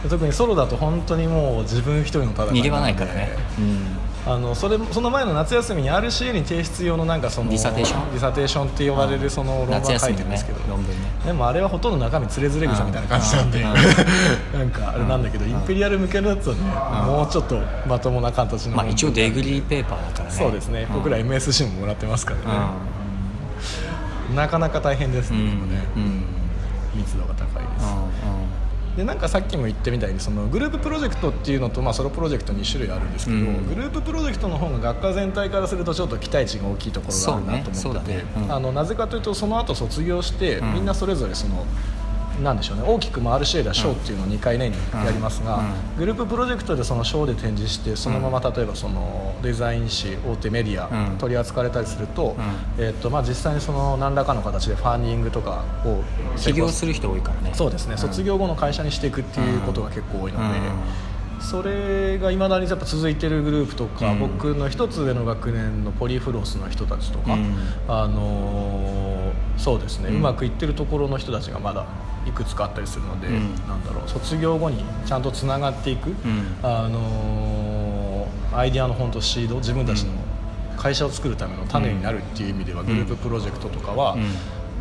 [0.09, 3.85] 特にソロだと本当にもう自分一人の戦い逃げ場ないからね、うん
[4.25, 13.59] あのそれその前の夏休みに RCA に提出用のなんかその dissertation dissertation って呼ばれるその論文書いてるんですけど、論文ねでもあれはほとんど中身つれづれ草みたいな感じなんで
[14.57, 16.61] なんかあれなんだけどインペリアル向けのやつはね
[17.05, 20.31] もうちょっとまともな形のまあ一応 degree paper だからね。
[20.31, 20.85] そうですね。
[20.85, 20.93] ん。
[20.93, 22.45] 僕ら MSc ももらってますからね。
[24.31, 25.83] うなかなか大変ですねでもね。
[25.97, 26.23] うん。
[26.95, 27.85] 密度が高いです
[28.97, 33.67] でなんかさっきも言ったみたいにそのグループプロジェクトっていうのと、まあ、ソロプロジェクト2種類あるんですけど、うん。
[33.67, 37.81] グループプロジェクトの方が学科全体からするとちょっと期待値が大きいところがあるなと思ってて、ね。
[37.81, 38.25] そうだね。
[38.37, 38.53] うん。
[38.53, 40.73] あのなぜかというとその後卒業して、うん。
[40.75, 41.65] みんなそれぞれその
[42.41, 42.83] なんでしょうね。
[42.85, 45.61] 大きく回る RCA では賞っていうのを2回年にやりますが、
[45.97, 51.17] グループプロジェクトでその賞で展示してそのまま例えばそのデザイン誌大手メディア、うん。
[51.17, 52.35] 取り扱われたりすると,、
[52.77, 56.03] うえっとまあ、実際にその何らかの形でファンディングとかを
[56.37, 57.51] 起業する人多いからね。
[57.53, 60.59] そうですね、卒業後の会社にしていくっていうことが結構多いので、
[61.39, 64.19] それがいまだにやっぱ続いてるグループとか、うん。
[64.19, 67.55] 僕の一つ上の学年のポリフロスの人たちとか、うん。
[67.87, 69.12] あのー
[69.57, 71.85] そうですね、ううんまくいってるところの人たちがまだ
[72.27, 73.55] いくつかあったりするので、うん。
[73.67, 74.09] なんだろう。
[74.09, 76.57] 卒業後にちゃんとつながっていく、ん。
[76.63, 78.13] あのー
[78.55, 80.11] アイデアの本当シード自分たちの
[80.77, 84.23] 会社を作るための種になるっていう意味では、グループプロジェクトとかは、うん。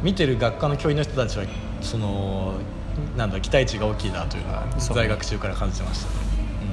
[0.02, 1.44] 見てる学科の教員の人たちは
[1.80, 2.54] その
[3.16, 6.31] なんだ期待値が大きいなというのは在学中から感じてましたね。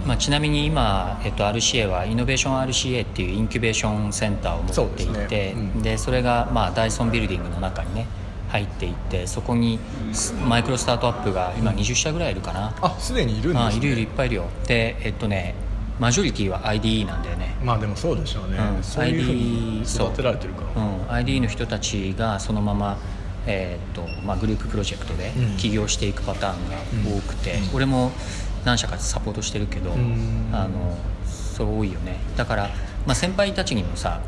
[0.09, 5.53] まあ、ちなみに今、えっと、RCA はイノベーション RCA っていうインキュベーションセンターを持っていそうてですね。
[5.55, 5.81] うん。
[5.83, 8.07] でそれが、まあ、ダイソンビルディングの中にね
[8.47, 9.77] 入っていてそこに
[10.11, 14.45] スマイクロスタートアップが今20社ぐらいいるかな、あすでにいるんです、ね、あいるいるいっぱいいるよ。
[14.65, 15.53] でえっとね
[15.99, 17.55] マジョリティは IDE なんだよね。
[17.63, 18.83] まあでもそうでしょうね、うん。
[18.83, 22.97] そういうふうに育てられてるから、うん、IDE の人たちがそのまま、
[23.45, 25.57] えーっとまあ、グループプロジェクトでうん。
[25.57, 26.77] 起業していくパターンが
[27.15, 28.11] 多くて、俺も
[28.65, 30.49] 何社かサポートしてるけど、ん。
[30.51, 32.17] あのそれ多いよね。
[32.37, 32.69] だから、
[33.05, 34.21] まあ、先輩たちにもさ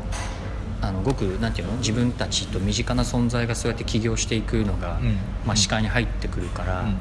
[0.80, 1.74] あのごくなんていうの？
[1.78, 5.16] 自分たちと身近な存在がそうやって起業していくのが、うん。
[5.46, 6.96] まあ、視界に入ってくるから、うんま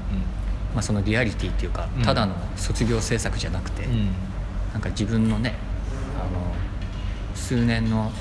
[0.77, 2.03] あ、そのリアリティっていうかうん。
[2.03, 3.87] ただの卒業制作じゃなくて、
[4.73, 5.55] なんか自分のね
[6.15, 8.11] あの数年の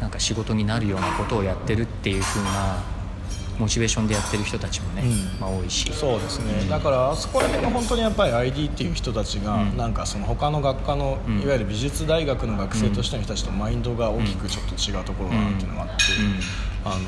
[0.00, 2.82] なんか仕事になるようなことをやってるっていう風な
[3.58, 5.40] モチベーションでやってる人たちもね、うん。
[5.40, 5.92] まあ、多いし。
[5.92, 9.76] そうですね、だからあそこら辺が本当にやっぱり ID っていう人たちが、うん。
[9.76, 11.40] なんかその他の学科の、うん。
[11.42, 15.94] いわゆる美術大学の学生としての人たちとマインドが大きくちょっと違うところがあるっていうのがあって、
[16.84, 16.98] あのー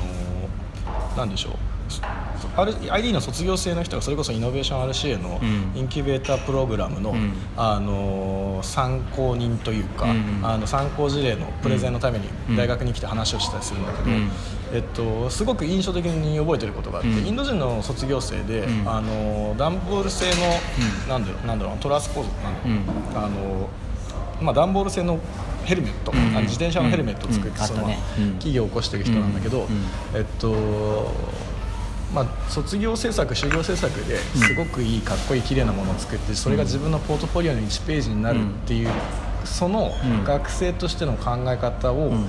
[1.17, 1.53] なんでしょう
[2.91, 5.79] ID の卒業生の人がそれこそイノベーション RCA のうん。
[5.79, 7.33] インキュベータープログラムの、うん。
[7.57, 12.55] あのー参考人というか、うんあの参考事例のプレゼンのためにうん。
[12.55, 14.29] 大学に来て話をしたりするんだけど、うん。
[14.73, 17.27] えっと、すごく印象的に覚えてることがあって、うん。
[17.27, 18.89] インド人の卒業生で、うん。
[18.89, 20.31] あの段ボール製の、
[21.03, 21.09] うん。
[21.09, 23.25] なんだろうなんだろうトラスポーズなんだろう、うん。
[23.25, 23.69] あの
[24.41, 25.19] まあ、段ボール製の
[25.65, 27.67] ヘルメット、うんあの自転車のヘルメットを作って、うん。
[27.67, 27.81] その
[28.33, 29.67] 企業を起こしてる人なんだけど、
[30.15, 31.11] えっと
[32.13, 38.89] まあ、卒業制作修行制作ですごくいいかっこいい綺麗なものを作ってそれが自分のポートフォリオの1ページになるっていう、
[39.45, 40.23] そのうん。
[40.23, 42.25] 学生としての考え方を、うん。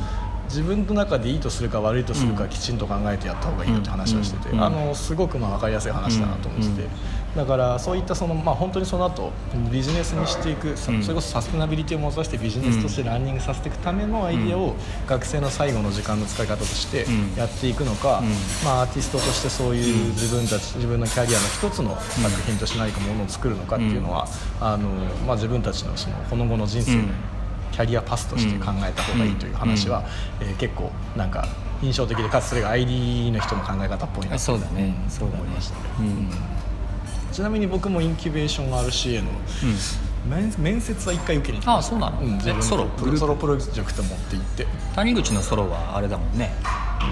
[0.47, 4.63] 自分の中でいいとするか悪いとするかきちんと考えてやった方がいいよって話をしてて、うん。
[4.63, 6.89] あのすごくまあ分かりやすい話だなと思ってて、
[7.37, 9.33] だからそういったその、まあ、本当にその後
[9.71, 11.03] ビジネスにしていく、さうん。
[11.03, 14.75] それこそサステナビリティを目指してビジネスとしてランニングさせていくためのアイディアを
[15.07, 17.35] 学生の最後の時間の使い方としてうん。
[17.37, 18.29] やっていくのか、うん。
[18.65, 24.27] まあ、アーティストとしてそういう自分たち自分のキャリアの一つの作品として何かものを作るのかっていうのは、
[24.61, 24.89] あの
[25.27, 27.11] まあ、自分たちのそのこの後の人生のうん。
[27.73, 30.05] キャリアパスとして考えた方がいいという話は、
[30.41, 31.49] えー結構なんか
[31.83, 34.95] 印象的でかつそれが ID の人の考え方っぽいなとそうだね。
[35.09, 35.43] そうだね。
[35.43, 35.77] 思いました。
[35.99, 36.31] うん
[37.33, 39.31] ちなみに僕もインキュベーション RCA の
[40.29, 42.21] 面面接は一回受けに行きましたあそうなの？
[42.21, 42.85] ん、自分のえソロ？
[42.87, 43.11] プ。
[43.11, 44.67] ロソロプロジェクト持って行って。
[44.95, 46.53] 谷口のソロはあれだもんね。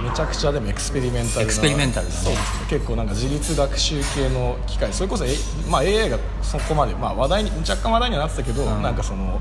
[0.04, 1.42] めちゃくちゃでもエクスペリメンタルな。
[1.42, 2.18] エクスペリメンタルだね。
[2.20, 2.66] そうですね。
[2.68, 4.92] 結構なんか自律学習系の機械。
[4.92, 5.30] それこそ、え
[5.68, 8.82] まあ、AI がそこまで、まあ、話題に若干話題にはなってたけど、うん。
[8.82, 9.40] なんかその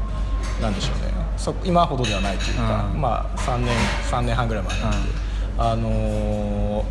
[0.59, 1.13] なんでしょうね。
[1.37, 3.01] そ今ほどではないというか、うん。
[3.01, 3.75] まあ、3年
[4.09, 4.97] 3年半ぐらい前なんで、
[5.59, 6.83] あのー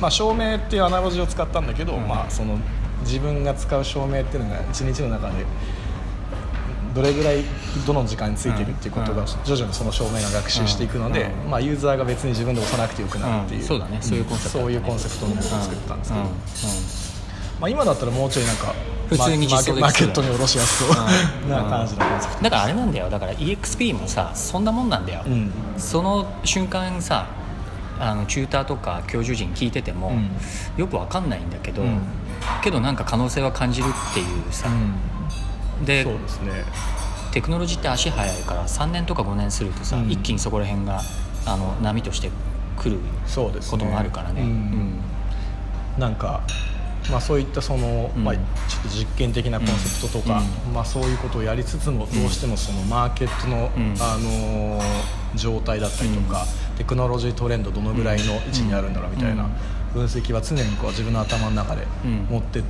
[0.00, 2.06] まあ、照明っていうアナロジーを使ったんだけど、うん。
[2.06, 2.56] まあ、その
[3.02, 5.44] 自分が使う照明っていうのが1日の中で
[6.96, 7.44] どれぐらい
[7.86, 9.26] どの時間についてるっていうことがうん。
[9.44, 11.50] 徐々にその照明が学習していくので、うん。
[11.50, 13.66] まあ、ユーザーが別に自分で押さなくてよくなるっていう、うん。
[13.66, 13.98] そうだね。
[14.00, 16.24] そういうコンセプトそういうコンセプトのものを作ったんですけど、
[17.60, 18.74] まあ、今だったらもうちょいなんか
[19.10, 20.88] 普通にマーケットに下ろしやすそう。
[21.44, 21.50] うん。
[21.50, 22.42] な感じのコンセプト。
[22.44, 23.10] だからあれなんだよ。
[23.10, 25.52] だから EXP もさそんなもんなんだよ、うん。
[25.76, 27.26] その瞬間さ
[28.00, 30.30] あのチューターとか教授陣聞いてても、うん。
[30.78, 32.00] よくわかんないんだけど、うん
[32.62, 34.68] けどなんか可能性は感じるっていうさ、
[35.84, 36.64] でそうですね。
[37.32, 40.10] テクノロジーって足早いから3年とか5年するとさ、うん。
[40.10, 41.02] 一気にそこら辺が
[41.44, 42.30] あの波として
[42.78, 42.98] 来る
[43.70, 44.40] こともあるからね。
[44.40, 44.48] うん。
[44.48, 46.00] うん。
[46.00, 46.42] なんか、
[47.10, 48.24] まあ、そういったその、うん。
[48.24, 53.94] まあ、ちょっと実験的なコンセプトとか、うまあ、そういうことをやりつつもどうしてもそのマーケットの、うん。
[54.00, 56.46] あのー状態だったりとか、
[56.78, 59.50] テクノロジートレンドどのぐらいの位置にあるんだろうみたいなうん
[59.96, 62.26] 分析は常にこう自分の頭の中でうん。
[62.30, 62.62] 持って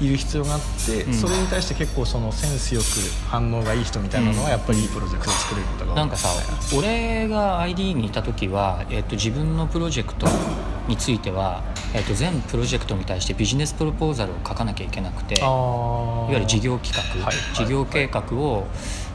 [0.00, 1.14] いる必要があって、うん。
[1.14, 2.84] それに対して結構そのセンスよく
[3.28, 6.28] 反応がいい人みたいなのはやっぱりいいプロジェクトを作れることが多いなんかさ
[6.76, 10.26] 俺が ID にいた時は、えっと、自分のプロジェクト
[10.88, 11.62] については、
[11.94, 17.34] えっと、全プロジェクトに対してビジネスプロポーザルを書かなきゃいけなくていあわーゆる事業企画、はい。
[17.54, 18.66] 事業計画を、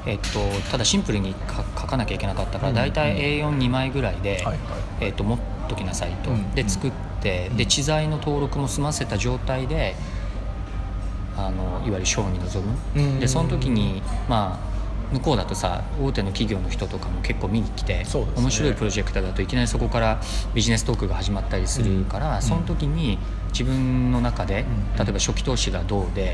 [0.05, 0.39] えっと、
[0.71, 2.75] ただシンプルに書書かなきゃいけなかったから、うん。
[2.75, 4.57] 大体 A42 枚ぐらいで、はいはい。
[5.01, 6.51] えっと、持っときなさいと、うん。
[6.51, 6.91] で作っ
[7.21, 7.57] て、うん。
[7.57, 9.95] で知財の登録も済ませた状態で
[11.37, 14.67] あのいわゆるショーに臨む、うんでその時にまあ
[15.13, 18.05] 向こうだとさ大手の企業の人とかも結構見に来て、ね。
[18.35, 20.19] 面白いプロジェクトだといきなりそこから
[20.53, 22.41] ビジネストークが始まったりするから、うん。
[22.41, 23.17] その時に
[23.51, 24.65] 自分の中で、
[24.95, 24.97] うん。
[24.97, 26.33] 例えば初期投資がどうで、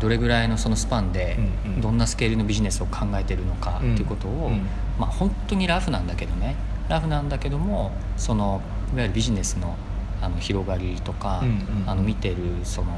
[0.00, 1.80] どれぐらいのそのスパンでうんうん。
[1.80, 4.66] どんなスケールのビジネスを考えてるのかっていうことを、うん。
[4.96, 6.54] まあ、本当にラフなんだけどね
[6.90, 8.60] ラフなんだけどもその
[8.92, 9.76] いわゆるビジネスの
[10.20, 11.52] あの広がりとか、うんう
[11.86, 11.88] ん。
[11.88, 12.92] あの見てるその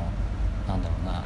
[0.66, 1.22] なんだろうな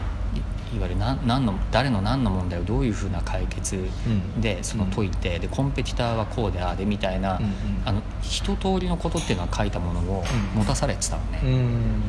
[0.73, 3.79] いいわゆる何何の誰の何の問題をどういうふうな解決う
[4.11, 4.41] ん。
[4.41, 7.53] でその解いて、でコンペティターはこうでああでみたいな、うんうん。
[7.87, 10.61] あの一通りのことっていうのは書いたものをうん。
[10.61, 11.41] 持たされてたのね。
[11.45, 12.03] うん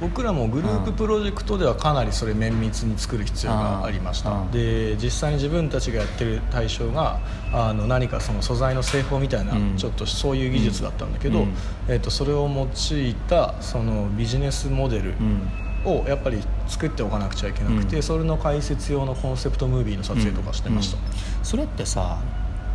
[0.00, 4.50] 僕らもグループプロジェクトではかなりそれ綿密に作る必要がありました、うん。
[4.50, 7.20] で実際に自分たちがやってる対象が
[7.52, 9.76] あの何かその素材の製法みたいな、うん。
[9.76, 11.54] ちょっとそういう技術だったんだけど、うん。
[11.88, 15.48] えー、とそれを用いたそのビジネスモデルうん。
[15.84, 18.02] をやっぱり作っておかなくちゃいけなくて、うん。
[18.02, 21.44] それの解説用のコンセプトムービーの撮影とかしてました、うん。
[21.44, 22.18] それってさ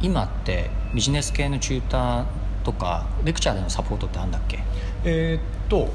[0.01, 2.26] 今ってビジネス系のチューター
[2.63, 4.59] とかレクチャーでのサポートってあるんだっけ？
[5.05, 5.89] えーっと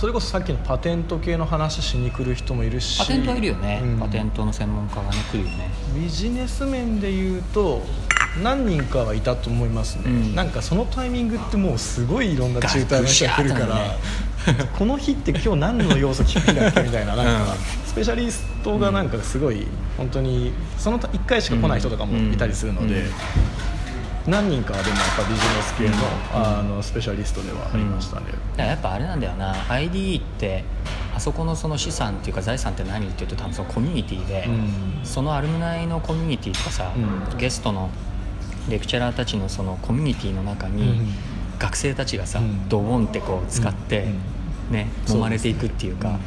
[0.00, 2.98] それこそさっきのパテント系の話しに来る人もいるし。
[3.00, 3.98] パテントはいるよね、うん。
[3.98, 5.68] パテントの専門家がね来るよね。
[5.94, 7.82] ビジネス面で言うと
[8.42, 10.34] 何人かはいたと思いますね、うん。
[10.34, 13.76] なんかそのタイミングってもうすごいいろんなチューターの人が来るから、
[14.46, 17.58] ガ この日って今日何の要素聞くんだっけみたいななんか、うん。
[17.86, 19.66] スペシャリストがなんかすごい
[19.98, 23.10] 本当にその1回しか来ない人とかもいたりするので、うんうん
[24.26, 25.96] 何人かはでもやっぱビジネス系の,、
[26.32, 29.54] あのスペシャリストではありましたね、だからやっぱあれなんだよな。
[29.68, 30.64] IDE って
[31.14, 35.04] あそこのその資産っていうか財産って何っていうと多分そのコミュニティで、うん。
[35.04, 37.38] そのアルムナイのコミュニティとかさ、うん。
[37.38, 37.90] ゲストの
[38.68, 41.08] lecturer たちのそのコミュニティの中に、うん。
[41.58, 42.68] 学生たちがさ、うん。
[42.68, 44.04] ドボンってこう使って、
[44.68, 44.74] うん。
[44.74, 44.88] ね。
[45.06, 46.18] 揉まれていくっていうか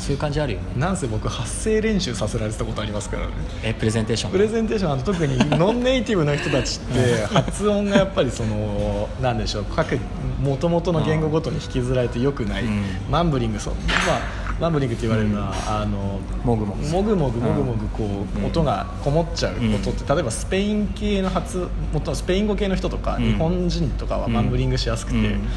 [0.00, 0.66] そういう感じあるよね。
[0.76, 3.32] なんせ僕発声練習させられてたことありますからね。
[3.62, 9.98] えプレゼンテーションプレゼンテーションあの特にノンネイティブの人たちって発音がやっぱりそのなんでしょう各
[10.42, 12.82] 元々の言語ごとに引きずられてよくない、うん。
[13.10, 13.74] mumbling そう。
[13.74, 13.80] ま
[14.16, 16.86] あ mumbling って言われるのは、あのもぐもぐ。
[16.88, 18.46] もぐもぐもぐもぐこう、うん。
[18.46, 19.54] 音がこもっちゃう。
[19.54, 23.24] 音って、例えばスペイン系の発もスペイン語系の人とか、うん。
[23.24, 25.48] 日本人とかは mumbling しやすくて、うん。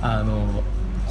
[0.00, 0.62] あの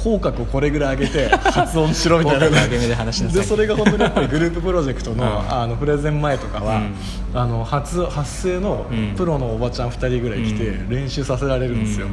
[0.06, 2.46] 口角をこれぐらい上げて 発音しろみたいな。
[2.46, 5.52] でそれが本当にやっぱり グループプロジェクトの,、うん。
[5.52, 6.94] あのプレゼン前とかは、うん。
[7.34, 9.14] あの発発声のうん。
[9.16, 10.88] プロのおばちゃん2人ぐらい来てうん。
[10.88, 12.06] 練習させられるんですよ、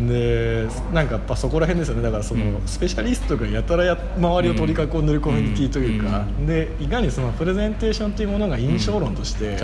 [0.00, 2.02] でなんかやっぱそこら辺ですよね。
[2.02, 2.62] だからその、うん。
[2.66, 6.46] スペシャリストがやたらや周りを取り囲んでるコミュニティというか、うん。
[6.46, 9.58] でいかにそのプレゼンテーションというものが印象論として、ね。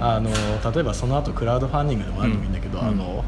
[0.00, 0.30] あの
[0.72, 2.86] 例えばその後クラウドファンディングでもあるともいいんだけど、うん。
[2.86, 3.24] あの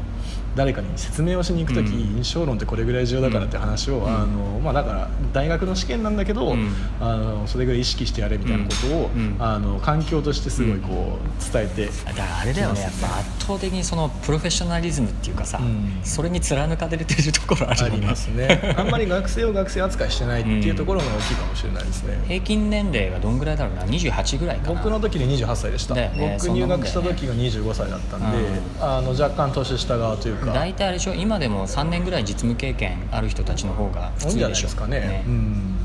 [0.55, 2.17] 誰かに説明をしに行く時、うん。
[2.17, 4.07] 印象論ってこれぐらい重要だからって話を、ん。
[4.07, 6.69] あのまあ、だから大学の試験なんだけど、うん。
[6.99, 9.35] あのそれぐらい意識してやれみたいなことを、うん。
[9.39, 15.99] あの環境としてすごいこう伝えて、だからあれだよねやっぱ圧倒的にそのプロフェッショナリズムっていうかさ、うん。
[16.03, 17.93] それに貫かれてるところあるよね。
[17.97, 18.75] ありますね。
[18.77, 24.73] あんまり学生を学生扱いしてないっていうところが大きいかもしれないですね、平均年齢がどんぐらいだろうな？28ぐらいかな。
[24.73, 30.51] 僕の時で28歳でした、ね僕入学した時が25歳だったんで、うんあの若干年下側というか。
[30.51, 35.23] 大体あれでしょ今でも3年ぐらい実務経験ある人たちの方が普多いんじゃない通でしょですかね。
[35.25, 35.75] うん。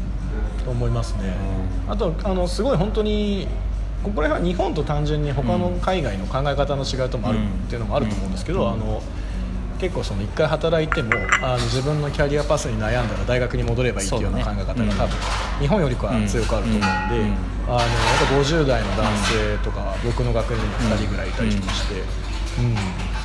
[0.65, 1.33] と思いますね、
[1.89, 3.47] あとあのすごい本当に
[4.03, 7.45] ここら辺は日本と単純に他の海外の考え方の違いともあるうん。
[7.45, 8.73] っていうのもあると思うんですけど、うん。
[8.73, 9.03] あの
[9.79, 15.17] 結構その一回働いてもあの自分のキャリアパスに悩んだら大学に戻ればいいっていうような考え方が多分、
[15.61, 16.87] 日本よりかは強くあると思うんで、
[17.21, 17.27] うん。
[17.27, 17.37] うん。
[17.69, 17.89] あのやっ
[18.29, 22.07] ぱ50代の男性とか、僕の学年にも2人ぐらいいたりとかして、うん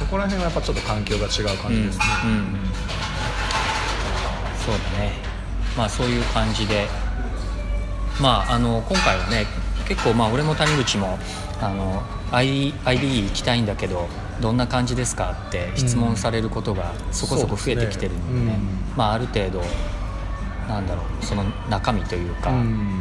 [0.01, 2.05] そこら辺はやっぱちょっと環境が違う感じですね。
[2.25, 2.45] うんうん
[4.65, 5.13] そうだね。
[5.77, 6.87] まあそういう感じで。
[8.19, 9.45] まああの今回はね
[9.87, 11.17] 結構まあ俺も谷口も
[11.61, 14.07] あの ID, ID 行きたいんだけど
[14.41, 18.59] どんな感じですかって質問されることがそこそこ増えてきてるんでね、そうですね。
[18.95, 19.61] まあある程度
[20.67, 23.00] なんだろうその中身というか、うん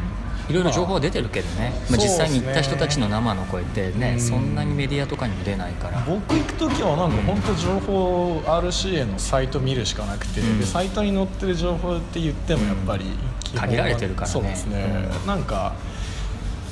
[0.51, 4.21] いろいろ情報は出てるけどね、まあ、実際に行った人たちの生の声ってね、うん。
[4.21, 10.61] そんなにメディアとかにも出ないから、僕行く時はなんか本当情報 RCA のサイト見るしかなくて、うん。
[10.61, 13.05] でサイトに載ってる情報って言ってもやっぱり
[13.55, 14.33] 限られてるからね。
[14.33, 15.27] そうですね、うん。
[15.27, 15.75] なんか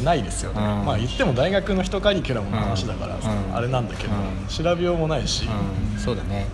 [0.03, 0.85] ないですよね、うん。
[0.85, 3.57] まあ言っても大学の一カリキュラムの話だから、うん。
[3.57, 4.47] あれなんだけど、うん。
[4.49, 6.47] 調べようもないし、うん、そうだね。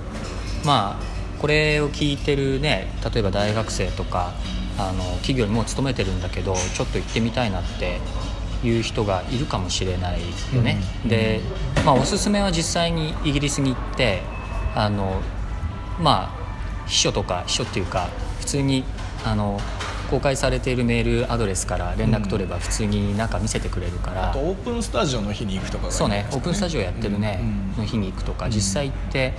[0.64, 4.32] まあこれを聞いてるね例えば大学生とか
[4.78, 8.00] あの企業にもう勤めてるんだけどちょっと行ってみたいなって
[8.64, 10.20] いう人がいるかもしれない
[10.54, 11.08] よね、うん。
[11.08, 11.40] で、
[11.84, 14.22] まあ、おすすめは実際にイギリスに行って
[14.74, 15.20] あの
[16.00, 18.08] まあ秘書とか秘書っていうか
[18.40, 18.84] 普通に
[19.24, 19.60] あの
[20.10, 28.52] 公開されているメールアドレスから連絡取れば普通になんか見せてくれるから、あとオープンスタジオの日に行くとかがいいんそうねオープンスタジオやってるね、うんの日に行くとか、うん。
[28.52, 29.34] 実際行って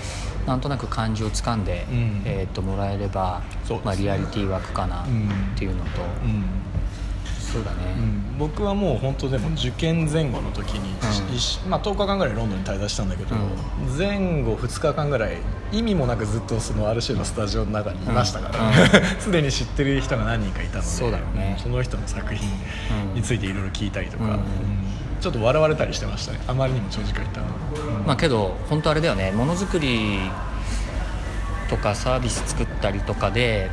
[0.45, 2.21] なんとなく感じをつかんで、うん。
[2.25, 3.79] えー、ともらえれば、ね。
[3.83, 6.43] まあ、リアリティ湧くかなっうんていうのと、うん
[7.55, 8.37] そうだね、うん。
[8.37, 11.35] 僕はもう本当でも受験前後の時に、うん。
[11.35, 13.97] 一まあ、10日間ぐらいロンドンに滞在したんだけど、うん。
[13.97, 15.37] 前後2日間ぐらい
[15.71, 18.75] 意味もなくずっとその RC のスタジオの中にいましたからうん。
[19.21, 21.57] すで、に知ってる人が何人かいたのでそうだろうね。
[21.63, 22.49] その人の作品
[23.13, 24.37] についていろいろ聞いたりとか、
[25.21, 26.41] ちょっと笑われたりしてましたね。
[26.45, 27.39] あまりにも長時間いた
[28.05, 29.31] まあけど本当あれだよね。
[29.31, 30.19] ものづくり
[31.69, 33.71] とかサービス作ったりとかで、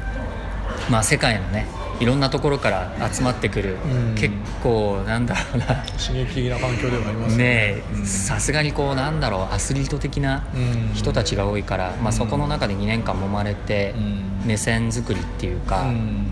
[0.88, 1.66] まあ、世界のね
[2.02, 4.14] いろんなところから集まってくる、うん。
[4.16, 5.66] 結構なんだろうな。
[5.96, 7.80] 刺激的な環境ではありますね。
[8.04, 10.94] さすがにこうなんだろうアスリート的なうん。
[10.94, 14.42] 人たちが多いから、まあ、そこの中で2年間揉まれてうん。
[14.44, 16.26] 目線作りっていうか、うん。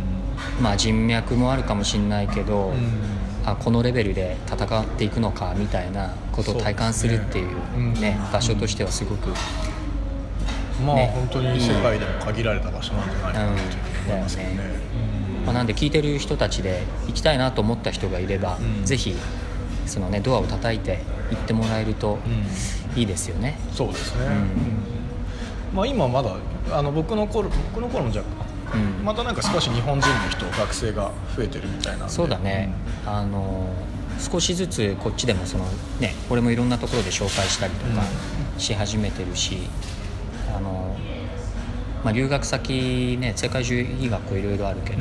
[0.60, 2.76] まあ、人脈もあるかもしれないけど、うん。
[3.46, 9.30] あこのレベルで戦っていくのかみたいなことを体感するっていうね場所としてはすごく、
[10.84, 13.52] まあ、ね本当に世界でも限られた場所なんじゃないかなと
[14.08, 14.56] 思いますけどね。
[14.84, 14.89] うん
[15.50, 18.84] まあ、なんで聞いてる人たちで行きたいなと思った人がいれば、うん。
[18.84, 19.16] ぜひ
[19.84, 22.20] その、ね、ドアを叩いて行ってもらえると
[22.94, 24.30] いいですよね、そうですね、う
[25.72, 25.76] ん。
[25.76, 26.36] まあ、今まだ
[26.70, 32.72] あの僕の頃僕の頃もじゃあ、うん、またなんか少し日本人の人学生が増えてるみたいなそうだね、
[33.04, 33.68] あの
[34.20, 35.64] 少しずつこっちでもその
[35.98, 38.04] ね俺もいろんなところで紹介したりとか
[38.56, 39.58] し始めてるし、
[40.56, 40.96] あの
[42.04, 44.98] まあ、留学先ね世界中いい学校いろいろあるけど、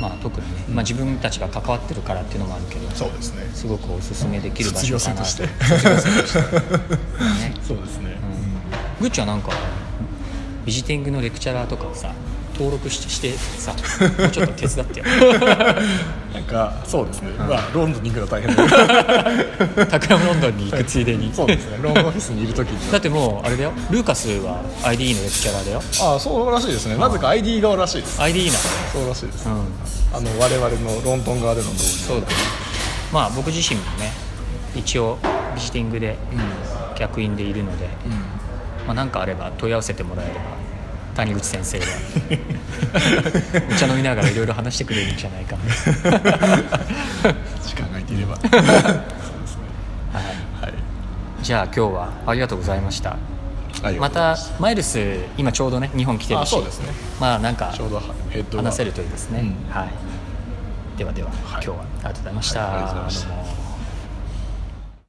[0.00, 3.42] まあ、特にね、まあ、自分たちが関わってるからっていうのもあるけどそうですね。
[3.54, 5.24] すごくおすすめできる場所かなと。
[5.24, 6.36] 卒業生として。
[7.44, 7.54] ね。
[7.62, 8.16] そうですね、
[9.00, 9.52] グッチはなんか
[10.64, 12.12] ビジティングのレクチャラーとかをさ
[12.54, 13.72] 登録ししてさ
[14.18, 15.06] もうちょっと手伝ってよ
[16.32, 19.86] なんかそうですね、まあロンドンに行くの大変だ。
[19.86, 21.32] タクラムロンドンに行くついでに。
[21.32, 21.78] そうですね。
[21.80, 22.92] ロンドンオフィスにいる時に。
[22.92, 23.72] だってもうあれだよ。
[23.90, 25.82] ルーカスは IDE のレクチャラーだよ。
[26.02, 26.96] ああそうらしいですね。
[26.96, 28.20] なぜか ID 側らしいです。
[28.20, 28.58] IDE な。
[28.92, 29.60] そうらしいです、のね
[30.12, 30.18] うん。
[30.18, 32.34] あの我々のロンドン側での同時そうだね。
[33.12, 34.12] まあ僕自身もね
[34.74, 35.18] 一応
[35.54, 36.18] ビジティングで
[36.96, 37.88] 客員でいるので、
[38.86, 40.40] まあ、何かあれば問い合わせてもらえれば
[41.14, 41.86] 谷口先生が。
[43.70, 45.62] お茶飲みながらいろいろ話してくれるんじゃないかな。
[47.62, 48.36] 時間が空いていれば。
[48.36, 48.62] そうですね
[50.12, 50.24] はい。
[50.62, 50.74] はい。
[51.42, 53.16] じゃあ今日はありがとうございました。
[53.98, 54.36] また。
[54.58, 56.42] マイルス今ちょうどね日本来てるし。
[56.42, 56.88] あそうですね。
[57.20, 59.72] まあなんか話せるといいですね、うん。
[59.72, 59.90] はい。
[60.98, 61.38] ではでは、はい。
[61.52, 63.63] 今日はありがとうございました、はいありがとうございました